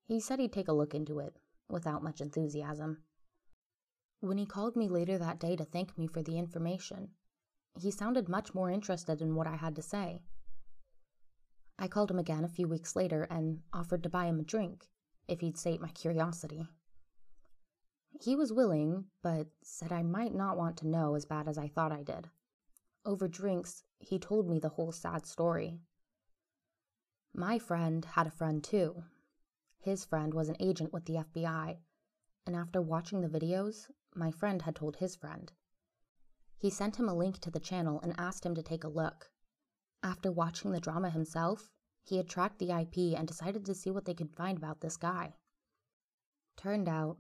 he 0.09 0.19
said 0.19 0.41
he'd 0.41 0.53
take 0.53 0.69
a 0.69 0.73
look 0.73 0.95
into 0.95 1.19
it, 1.19 1.37
without 1.69 2.03
much 2.03 2.23
enthusiasm. 2.23 3.03
When 4.21 4.39
he 4.39 4.47
called 4.47 4.75
me 4.75 4.89
later 4.89 5.19
that 5.19 5.39
day 5.39 5.55
to 5.55 5.65
thank 5.65 5.97
me 5.99 6.07
for 6.07 6.23
the 6.23 6.39
information, 6.39 7.11
he 7.79 7.91
sounded 7.91 8.27
much 8.27 8.55
more 8.55 8.71
interested 8.71 9.21
in 9.21 9.35
what 9.35 9.47
I 9.47 9.57
had 9.57 9.77
to 9.77 9.83
say. 9.83 10.23
I 11.79 11.89
called 11.89 12.11
him 12.11 12.19
again 12.19 12.43
a 12.43 12.49
few 12.49 12.67
weeks 12.67 12.97
later 12.97 13.25
and 13.25 13.61
offered 13.73 14.03
to 14.03 14.09
buy 14.09 14.25
him 14.25 14.41
a 14.41 14.43
drink 14.43 14.89
if 15.29 15.41
he'd 15.41 15.59
sate 15.59 15.81
my 15.81 15.89
curiosity. 15.89 16.69
He 18.21 18.35
was 18.35 18.53
willing, 18.53 19.05
but 19.23 19.49
said 19.63 19.93
I 19.93 20.03
might 20.03 20.35
not 20.35 20.57
want 20.57 20.79
to 20.79 20.89
know 20.89 21.15
as 21.15 21.27
bad 21.27 21.47
as 21.47 21.59
I 21.59 21.69
thought 21.69 21.93
I 21.93 22.03
did. 22.03 22.31
Over 23.05 23.29
drinks, 23.29 23.85
he 23.99 24.19
told 24.19 24.49
me 24.49 24.59
the 24.59 24.71
whole 24.71 24.91
sad 24.91 25.27
story. 25.27 25.81
My 27.35 27.59
friend 27.59 28.05
had 28.05 28.27
a 28.27 28.31
friend 28.31 28.65
too. 28.65 29.05
His 29.81 30.05
friend 30.05 30.35
was 30.35 30.49
an 30.49 30.57
agent 30.61 30.93
with 30.93 31.05
the 31.05 31.15
FBI, 31.15 31.79
and 32.47 32.57
after 32.57 32.81
watching 32.83 33.21
the 33.21 33.29
videos, 33.29 33.91
my 34.15 34.31
friend 34.31 34.63
had 34.63 34.77
told 34.77 34.97
his 34.97 35.17
friend. 35.17 35.53
He 36.57 36.71
sent 36.71 36.97
him 36.97 37.09
a 37.09 37.15
link 37.15 37.39
to 37.41 37.51
the 37.51 37.61
channel 37.61 38.01
and 38.01 38.19
asked 38.19 38.45
him 38.45 38.55
to 38.55 38.63
take 38.63 38.85
a 38.85 38.89
look. 38.89 39.31
After 40.03 40.33
watching 40.33 40.73
the 40.73 40.81
drama 40.81 41.11
himself, 41.11 41.71
he 42.03 42.17
had 42.17 42.29
tracked 42.29 42.59
the 42.59 42.73
IP 42.73 43.19
and 43.19 43.29
decided 43.29 43.65
to 43.67 43.75
see 43.75 43.91
what 43.91 44.05
they 44.05 44.15
could 44.15 44.35
find 44.35 44.59
about 44.59 44.81
this 44.81 44.97
guy. 44.97 45.35
Turned 46.57 46.89
out, 46.89 47.19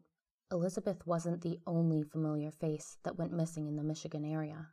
Elizabeth 0.50 1.06
wasn't 1.06 1.42
the 1.42 1.60
only 1.66 2.02
familiar 2.02 2.50
face 2.50 2.98
that 3.02 3.18
went 3.18 3.32
missing 3.32 3.68
in 3.68 3.76
the 3.76 3.84
Michigan 3.84 4.24
area. 4.24 4.70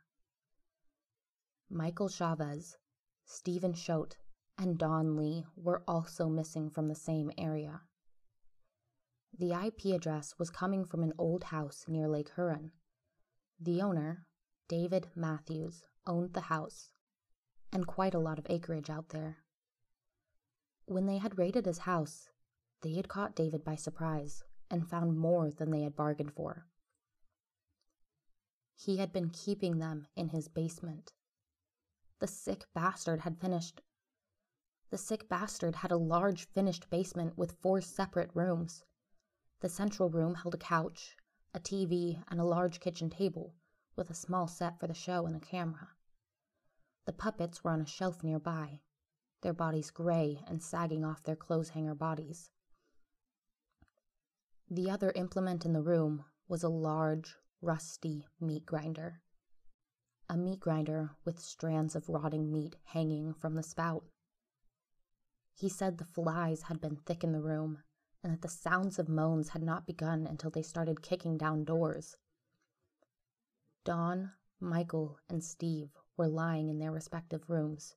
Michael 1.68 2.08
Chavez, 2.08 2.76
Stephen 3.24 3.74
Choate, 3.74 4.16
and 4.58 4.78
Dawn 4.78 5.16
Lee 5.16 5.44
were 5.56 5.82
also 5.86 6.28
missing 6.28 6.70
from 6.70 6.88
the 6.88 6.94
same 6.94 7.30
area. 7.36 7.82
The 9.38 9.52
IP 9.52 9.94
address 9.94 10.34
was 10.38 10.50
coming 10.50 10.84
from 10.84 11.02
an 11.02 11.12
old 11.18 11.44
house 11.44 11.84
near 11.88 12.08
Lake 12.08 12.30
Huron. 12.34 12.72
The 13.60 13.82
owner, 13.82 14.26
David 14.68 15.08
Matthews, 15.14 15.84
owned 16.06 16.32
the 16.32 16.42
house, 16.42 16.90
and 17.72 17.86
quite 17.86 18.14
a 18.14 18.18
lot 18.18 18.38
of 18.38 18.46
acreage 18.48 18.88
out 18.88 19.10
there. 19.10 19.38
When 20.86 21.06
they 21.06 21.18
had 21.18 21.38
raided 21.38 21.66
his 21.66 21.78
house, 21.78 22.30
they 22.82 22.94
had 22.94 23.08
caught 23.08 23.36
David 23.36 23.64
by 23.64 23.74
surprise 23.74 24.44
and 24.70 24.88
found 24.88 25.18
more 25.18 25.50
than 25.50 25.70
they 25.70 25.82
had 25.82 25.96
bargained 25.96 26.32
for. 26.32 26.66
He 28.74 28.98
had 28.98 29.12
been 29.12 29.30
keeping 29.30 29.78
them 29.78 30.06
in 30.16 30.28
his 30.28 30.48
basement. 30.48 31.12
The 32.20 32.26
sick 32.26 32.64
bastard 32.74 33.20
had 33.20 33.40
finished. 33.40 33.80
The 34.90 34.98
sick 34.98 35.28
bastard 35.28 35.76
had 35.76 35.90
a 35.90 35.96
large 35.96 36.46
finished 36.48 36.88
basement 36.90 37.36
with 37.36 37.58
four 37.60 37.80
separate 37.80 38.30
rooms. 38.34 38.84
The 39.60 39.68
central 39.68 40.08
room 40.08 40.34
held 40.34 40.54
a 40.54 40.58
couch, 40.58 41.16
a 41.52 41.58
TV, 41.58 42.22
and 42.28 42.40
a 42.40 42.44
large 42.44 42.78
kitchen 42.78 43.10
table 43.10 43.54
with 43.96 44.10
a 44.10 44.14
small 44.14 44.46
set 44.46 44.78
for 44.78 44.86
the 44.86 44.94
show 44.94 45.26
and 45.26 45.34
a 45.34 45.40
camera. 45.40 45.88
The 47.06 47.12
puppets 47.12 47.64
were 47.64 47.70
on 47.70 47.80
a 47.80 47.86
shelf 47.86 48.22
nearby, 48.22 48.80
their 49.42 49.52
bodies 49.52 49.90
gray 49.90 50.42
and 50.46 50.62
sagging 50.62 51.04
off 51.04 51.22
their 51.22 51.36
clothes 51.36 51.70
hanger 51.70 51.94
bodies. 51.94 52.50
The 54.68 54.90
other 54.90 55.12
implement 55.12 55.64
in 55.64 55.72
the 55.72 55.82
room 55.82 56.24
was 56.48 56.62
a 56.62 56.68
large, 56.68 57.36
rusty 57.62 58.26
meat 58.40 58.66
grinder. 58.66 59.22
A 60.28 60.36
meat 60.36 60.60
grinder 60.60 61.10
with 61.24 61.38
strands 61.38 61.94
of 61.94 62.08
rotting 62.08 62.52
meat 62.52 62.76
hanging 62.84 63.32
from 63.32 63.54
the 63.54 63.62
spout. 63.62 64.04
He 65.56 65.70
said 65.70 65.96
the 65.96 66.04
flies 66.04 66.62
had 66.62 66.82
been 66.82 66.96
thick 66.96 67.24
in 67.24 67.32
the 67.32 67.40
room 67.40 67.82
and 68.22 68.30
that 68.30 68.42
the 68.42 68.48
sounds 68.48 68.98
of 68.98 69.08
moans 69.08 69.48
had 69.50 69.62
not 69.62 69.86
begun 69.86 70.26
until 70.26 70.50
they 70.50 70.60
started 70.60 71.00
kicking 71.00 71.38
down 71.38 71.64
doors. 71.64 72.16
Dawn, 73.82 74.32
Michael, 74.60 75.18
and 75.30 75.42
Steve 75.42 75.96
were 76.16 76.28
lying 76.28 76.68
in 76.68 76.78
their 76.78 76.92
respective 76.92 77.48
rooms. 77.48 77.94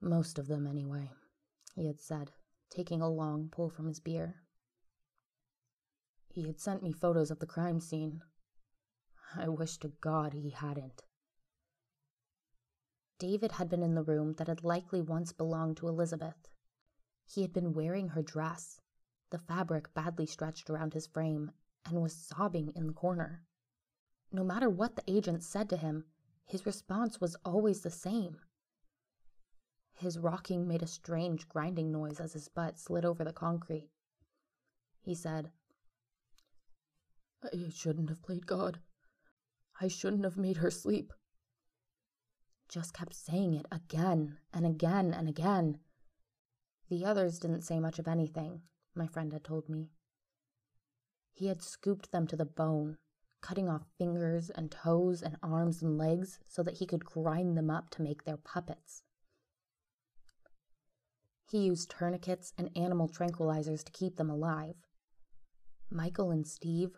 Most 0.00 0.38
of 0.38 0.46
them, 0.46 0.68
anyway, 0.68 1.10
he 1.74 1.88
had 1.88 1.98
said, 1.98 2.30
taking 2.70 3.02
a 3.02 3.08
long 3.08 3.48
pull 3.48 3.70
from 3.70 3.88
his 3.88 3.98
beer. 3.98 4.36
He 6.28 6.46
had 6.46 6.60
sent 6.60 6.80
me 6.80 6.92
photos 6.92 7.32
of 7.32 7.40
the 7.40 7.46
crime 7.46 7.80
scene. 7.80 8.22
I 9.34 9.48
wish 9.48 9.78
to 9.78 9.88
God 10.00 10.32
he 10.32 10.50
hadn't. 10.50 11.02
David 13.18 13.52
had 13.52 13.68
been 13.68 13.82
in 13.82 13.94
the 13.94 14.02
room 14.02 14.34
that 14.34 14.46
had 14.46 14.62
likely 14.62 15.00
once 15.00 15.32
belonged 15.32 15.76
to 15.78 15.88
Elizabeth. 15.88 16.48
He 17.24 17.42
had 17.42 17.52
been 17.52 17.72
wearing 17.72 18.08
her 18.10 18.22
dress, 18.22 18.80
the 19.30 19.38
fabric 19.38 19.92
badly 19.92 20.26
stretched 20.26 20.70
around 20.70 20.94
his 20.94 21.06
frame, 21.06 21.50
and 21.84 22.00
was 22.00 22.14
sobbing 22.14 22.72
in 22.76 22.86
the 22.86 22.92
corner. 22.92 23.44
No 24.30 24.44
matter 24.44 24.70
what 24.70 24.94
the 24.94 25.02
agent 25.10 25.42
said 25.42 25.68
to 25.70 25.76
him, 25.76 26.04
his 26.44 26.64
response 26.64 27.20
was 27.20 27.36
always 27.44 27.82
the 27.82 27.90
same. 27.90 28.40
His 29.94 30.18
rocking 30.18 30.68
made 30.68 30.82
a 30.82 30.86
strange 30.86 31.48
grinding 31.48 31.90
noise 31.90 32.20
as 32.20 32.34
his 32.34 32.48
butt 32.48 32.78
slid 32.78 33.04
over 33.04 33.24
the 33.24 33.32
concrete. 33.32 33.90
He 35.00 35.14
said, 35.14 35.50
I 37.42 37.68
shouldn't 37.70 38.10
have 38.10 38.22
played 38.22 38.46
God. 38.46 38.80
I 39.80 39.88
shouldn't 39.88 40.24
have 40.24 40.36
made 40.36 40.58
her 40.58 40.70
sleep. 40.70 41.12
Just 42.68 42.92
kept 42.92 43.14
saying 43.14 43.54
it 43.54 43.66
again 43.72 44.38
and 44.52 44.66
again 44.66 45.14
and 45.14 45.28
again. 45.28 45.78
The 46.90 47.04
others 47.04 47.38
didn't 47.38 47.62
say 47.62 47.80
much 47.80 47.98
of 47.98 48.06
anything, 48.06 48.62
my 48.94 49.06
friend 49.06 49.32
had 49.32 49.44
told 49.44 49.68
me. 49.68 49.90
He 51.32 51.46
had 51.46 51.62
scooped 51.62 52.10
them 52.10 52.26
to 52.26 52.36
the 52.36 52.44
bone, 52.44 52.98
cutting 53.40 53.68
off 53.68 53.86
fingers 53.96 54.50
and 54.50 54.70
toes 54.70 55.22
and 55.22 55.36
arms 55.42 55.82
and 55.82 55.96
legs 55.96 56.40
so 56.48 56.62
that 56.62 56.78
he 56.78 56.86
could 56.86 57.04
grind 57.04 57.56
them 57.56 57.70
up 57.70 57.90
to 57.90 58.02
make 58.02 58.24
their 58.24 58.36
puppets. 58.36 59.02
He 61.50 61.64
used 61.64 61.90
tourniquets 61.90 62.52
and 62.58 62.70
animal 62.76 63.08
tranquilizers 63.08 63.82
to 63.84 63.92
keep 63.92 64.16
them 64.16 64.28
alive. 64.28 64.74
Michael 65.90 66.30
and 66.30 66.46
Steve 66.46 66.90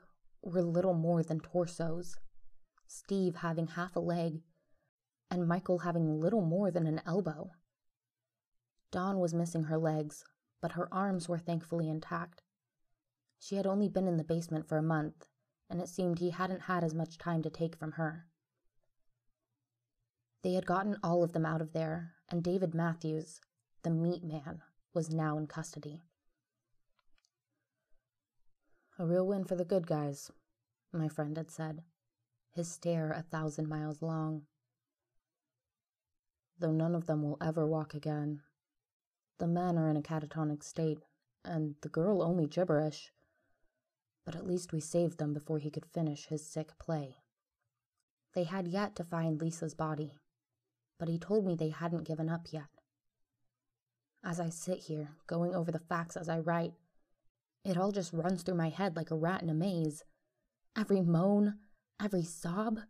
were 0.43 0.63
little 0.63 0.95
more 0.95 1.23
than 1.23 1.39
torsos, 1.39 2.17
Steve 2.89 3.37
having 3.37 3.69
half 3.69 3.95
a 3.95 4.01
leg, 4.01 4.41
and 5.31 5.47
Michael 5.47 5.79
having 5.79 6.21
little 6.21 6.41
more 6.41 6.71
than 6.71 6.87
an 6.87 7.01
elbow. 7.07 7.51
Dawn 8.91 9.21
was 9.21 9.33
missing 9.33 9.65
her 9.65 9.79
legs, 9.79 10.25
but 10.61 10.73
her 10.73 10.93
arms 10.93 11.29
were 11.29 11.39
thankfully 11.39 11.89
intact. 11.89 12.43
She 13.39 13.57
had 13.57 13.67
only 13.67 13.89
been 13.89 14.09
in 14.09 14.17
the 14.17 14.25
basement 14.25 14.69
for 14.69 14.77
a 14.77 14.83
month, 14.83 15.27
and 15.69 15.81
it 15.81 15.89
seemed 15.89 16.19
he 16.19 16.31
hadn't 16.31 16.63
had 16.63 16.83
as 16.83 16.95
much 16.95 17.17
time 17.17 17.43
to 17.43 17.51
take 17.51 17.77
from 17.77 17.93
her. 17.93 18.27
They 20.43 20.55
had 20.55 20.67
gotten 20.67 20.97
all 21.03 21.23
of 21.23 21.33
them 21.33 21.47
out 21.47 21.61
of 21.61 21.73
there, 21.73 22.15
and 22.29 22.43
David 22.43 22.75
Matthews, 22.75 23.41
the 23.83 23.91
meat 23.91 24.25
man, 24.25 24.63
was 24.93 25.11
now 25.11 25.39
in 25.39 25.47
custody. 25.47 26.03
A 28.99 29.07
real 29.07 29.27
win 29.27 29.45
for 29.45 29.55
the 29.55 29.65
good 29.65 29.87
guys, 29.87 30.31
my 30.93 31.09
friend 31.09 31.37
had 31.37 31.51
said, 31.51 31.83
his 32.51 32.71
stare 32.71 33.13
a 33.13 33.23
thousand 33.23 33.69
miles 33.69 34.03
long. 34.03 34.43
Though 36.61 36.73
none 36.73 36.95
of 36.95 37.07
them 37.07 37.23
will 37.23 37.39
ever 37.41 37.67
walk 37.67 37.95
again. 37.95 38.43
The 39.39 39.47
men 39.47 39.79
are 39.79 39.89
in 39.89 39.97
a 39.97 40.03
catatonic 40.03 40.63
state, 40.63 40.99
and 41.43 41.77
the 41.81 41.89
girl 41.89 42.23
only 42.23 42.47
gibberish. 42.47 43.13
But 44.27 44.37
at 44.37 44.47
least 44.47 44.71
we 44.71 44.81
saved 44.81 45.17
them 45.17 45.33
before 45.33 45.59
he 45.59 45.71
could 45.71 45.87
finish 45.87 46.27
his 46.27 46.47
sick 46.47 46.79
play. 46.79 47.17
They 48.35 48.45
had 48.45 48.69
yet 48.69 48.95
to 48.97 49.05
find 49.05 49.41
Lisa's 49.41 49.75
body, 49.75 50.19
but 50.99 51.09
he 51.09 51.19
told 51.19 51.47
me 51.47 51.55
they 51.55 51.71
hadn't 51.71 52.07
given 52.07 52.29
up 52.29 52.49
yet. 52.53 52.69
As 54.23 54.39
I 54.39 54.51
sit 54.51 54.81
here, 54.81 55.17
going 55.27 55.55
over 55.55 55.73
the 55.73 55.79
facts 55.79 56.15
as 56.15 56.29
I 56.29 56.41
write, 56.41 56.75
it 57.65 57.79
all 57.79 57.91
just 57.91 58.13
runs 58.13 58.43
through 58.43 58.57
my 58.57 58.69
head 58.69 58.97
like 58.97 59.11
a 59.11 59.17
rat 59.17 59.43
in 59.43 59.49
a 59.49 59.55
maze. 59.55 60.05
Every 60.77 61.01
moan, 61.01 61.59
every 61.99 62.23
sob, 62.23 62.81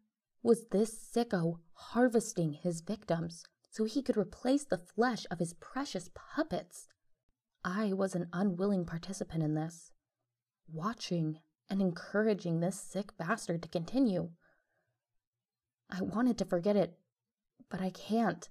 was 0.43 0.67
this 0.73 0.93
sicko 0.93 1.61
harvesting 1.73 2.55
his 2.55 2.81
victims 2.81 3.45
so 3.71 3.85
he 3.85 4.03
could 4.03 4.17
replace 4.17 4.65
the 4.65 4.79
flesh 4.79 5.27
of 5.31 5.39
his 5.39 5.55
precious 5.55 6.11
puppets. 6.15 6.89
I 7.65 7.93
was 7.93 8.15
an 8.15 8.29
unwilling 8.33 8.85
participant 8.85 9.43
in 9.43 9.55
this, 9.55 9.93
watching 10.73 11.39
and 11.69 11.81
encouraging 11.81 12.61
this 12.61 12.81
sick 12.81 13.17
bastard 13.17 13.63
to 13.63 13.69
continue. 13.69 14.31
I 15.89 16.03
wanted 16.03 16.37
to 16.39 16.45
forget 16.45 16.77
it, 16.77 16.99
but 17.71 17.81
I 17.81 17.91
can't. 17.91 18.49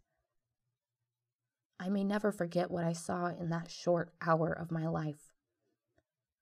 I 1.79 1.89
may 1.89 2.03
never 2.03 2.32
forget 2.32 2.71
what 2.71 2.84
I 2.84 2.93
saw 2.93 3.27
in 3.27 3.49
that 3.49 3.71
short 3.71 4.13
hour 4.21 4.51
of 4.51 4.71
my 4.71 4.88
life. 4.88 5.32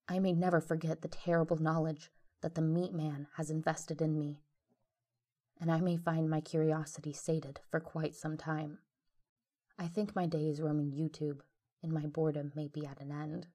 I 0.08 0.20
may 0.20 0.34
never 0.34 0.62
forget 0.62 1.02
the 1.02 1.08
terrible 1.08 1.58
knowledge 1.58 2.12
that 2.42 2.56
the 2.56 2.62
meat 2.62 2.94
man 2.94 3.28
has 3.36 3.50
invested 3.50 4.02
in 4.02 4.18
me. 4.18 4.42
And 5.60 5.72
I 5.72 5.80
may 5.80 5.98
find 5.98 6.30
my 6.30 6.42
curiosity 6.42 7.14
sated 7.14 7.60
for 7.70 7.80
quite 7.80 8.16
some 8.16 8.38
time. 8.38 8.80
I 9.80 9.88
think 9.88 10.16
my 10.16 10.26
days 10.26 10.62
roaming 10.62 10.92
YouTube 10.92 11.40
and 11.84 11.92
my 11.92 12.06
boredom 12.06 12.52
may 12.56 12.68
be 12.68 12.86
at 12.86 13.00
an 13.00 13.12
end. 13.12 13.48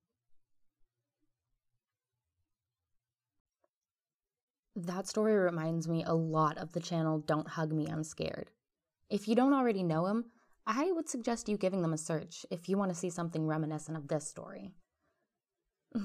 That 4.75 5.07
story 5.07 5.35
reminds 5.35 5.87
me 5.87 6.03
a 6.03 6.15
lot 6.15 6.57
of 6.57 6.73
the 6.73 6.81
channel 6.81 7.19
Don't 7.19 7.49
Hug 7.49 7.73
Me, 7.73 7.87
I'm 7.87 8.03
Scared. 8.03 8.51
If 9.11 9.29
you 9.29 9.35
don't 9.35 9.53
already 9.53 9.83
know 9.83 10.07
him, 10.07 10.25
I 10.67 10.91
would 10.93 11.09
suggest 11.09 11.49
you 11.49 11.57
giving 11.59 11.83
them 11.83 11.93
a 11.93 11.99
search 11.99 12.47
if 12.51 12.69
you 12.69 12.79
want 12.79 12.91
to 12.91 12.99
see 12.99 13.11
something 13.11 13.47
reminiscent 13.47 13.99
of 13.99 14.09
this 14.09 14.27
story. 14.27 14.71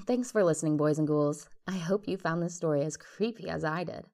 Thanks 0.05 0.31
for 0.31 0.43
listening, 0.43 0.75
boys 0.75 0.99
and 0.99 1.07
ghouls. 1.07 1.47
I 1.65 1.77
hope 1.77 2.07
you 2.07 2.17
found 2.17 2.43
this 2.43 2.55
story 2.55 2.81
as 2.81 2.97
creepy 2.97 3.49
as 3.49 3.63
I 3.63 3.86
did. 3.86 4.05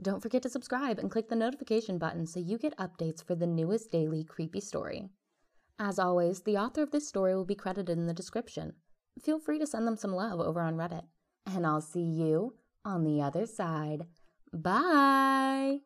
Don't 0.00 0.22
forget 0.22 0.42
to 0.42 0.48
subscribe 0.48 0.98
and 0.98 1.10
click 1.10 1.28
the 1.28 1.36
notification 1.36 1.98
button 1.98 2.26
so 2.26 2.38
you 2.38 2.56
get 2.56 2.76
updates 2.76 3.24
for 3.24 3.34
the 3.34 3.46
newest 3.46 3.90
daily 3.90 4.22
creepy 4.22 4.60
story. 4.60 5.08
As 5.78 5.98
always, 5.98 6.42
the 6.42 6.56
author 6.56 6.82
of 6.82 6.92
this 6.92 7.08
story 7.08 7.34
will 7.34 7.44
be 7.44 7.54
credited 7.54 7.98
in 7.98 8.06
the 8.06 8.14
description. 8.14 8.74
Feel 9.20 9.40
free 9.40 9.58
to 9.58 9.66
send 9.66 9.86
them 9.86 9.96
some 9.96 10.12
love 10.12 10.40
over 10.40 10.60
on 10.60 10.76
Reddit. 10.76 11.04
And 11.46 11.66
I'll 11.66 11.80
see 11.80 12.02
you 12.02 12.54
on 12.84 13.04
the 13.04 13.22
other 13.22 13.46
side. 13.46 14.06
Bye! 14.52 15.80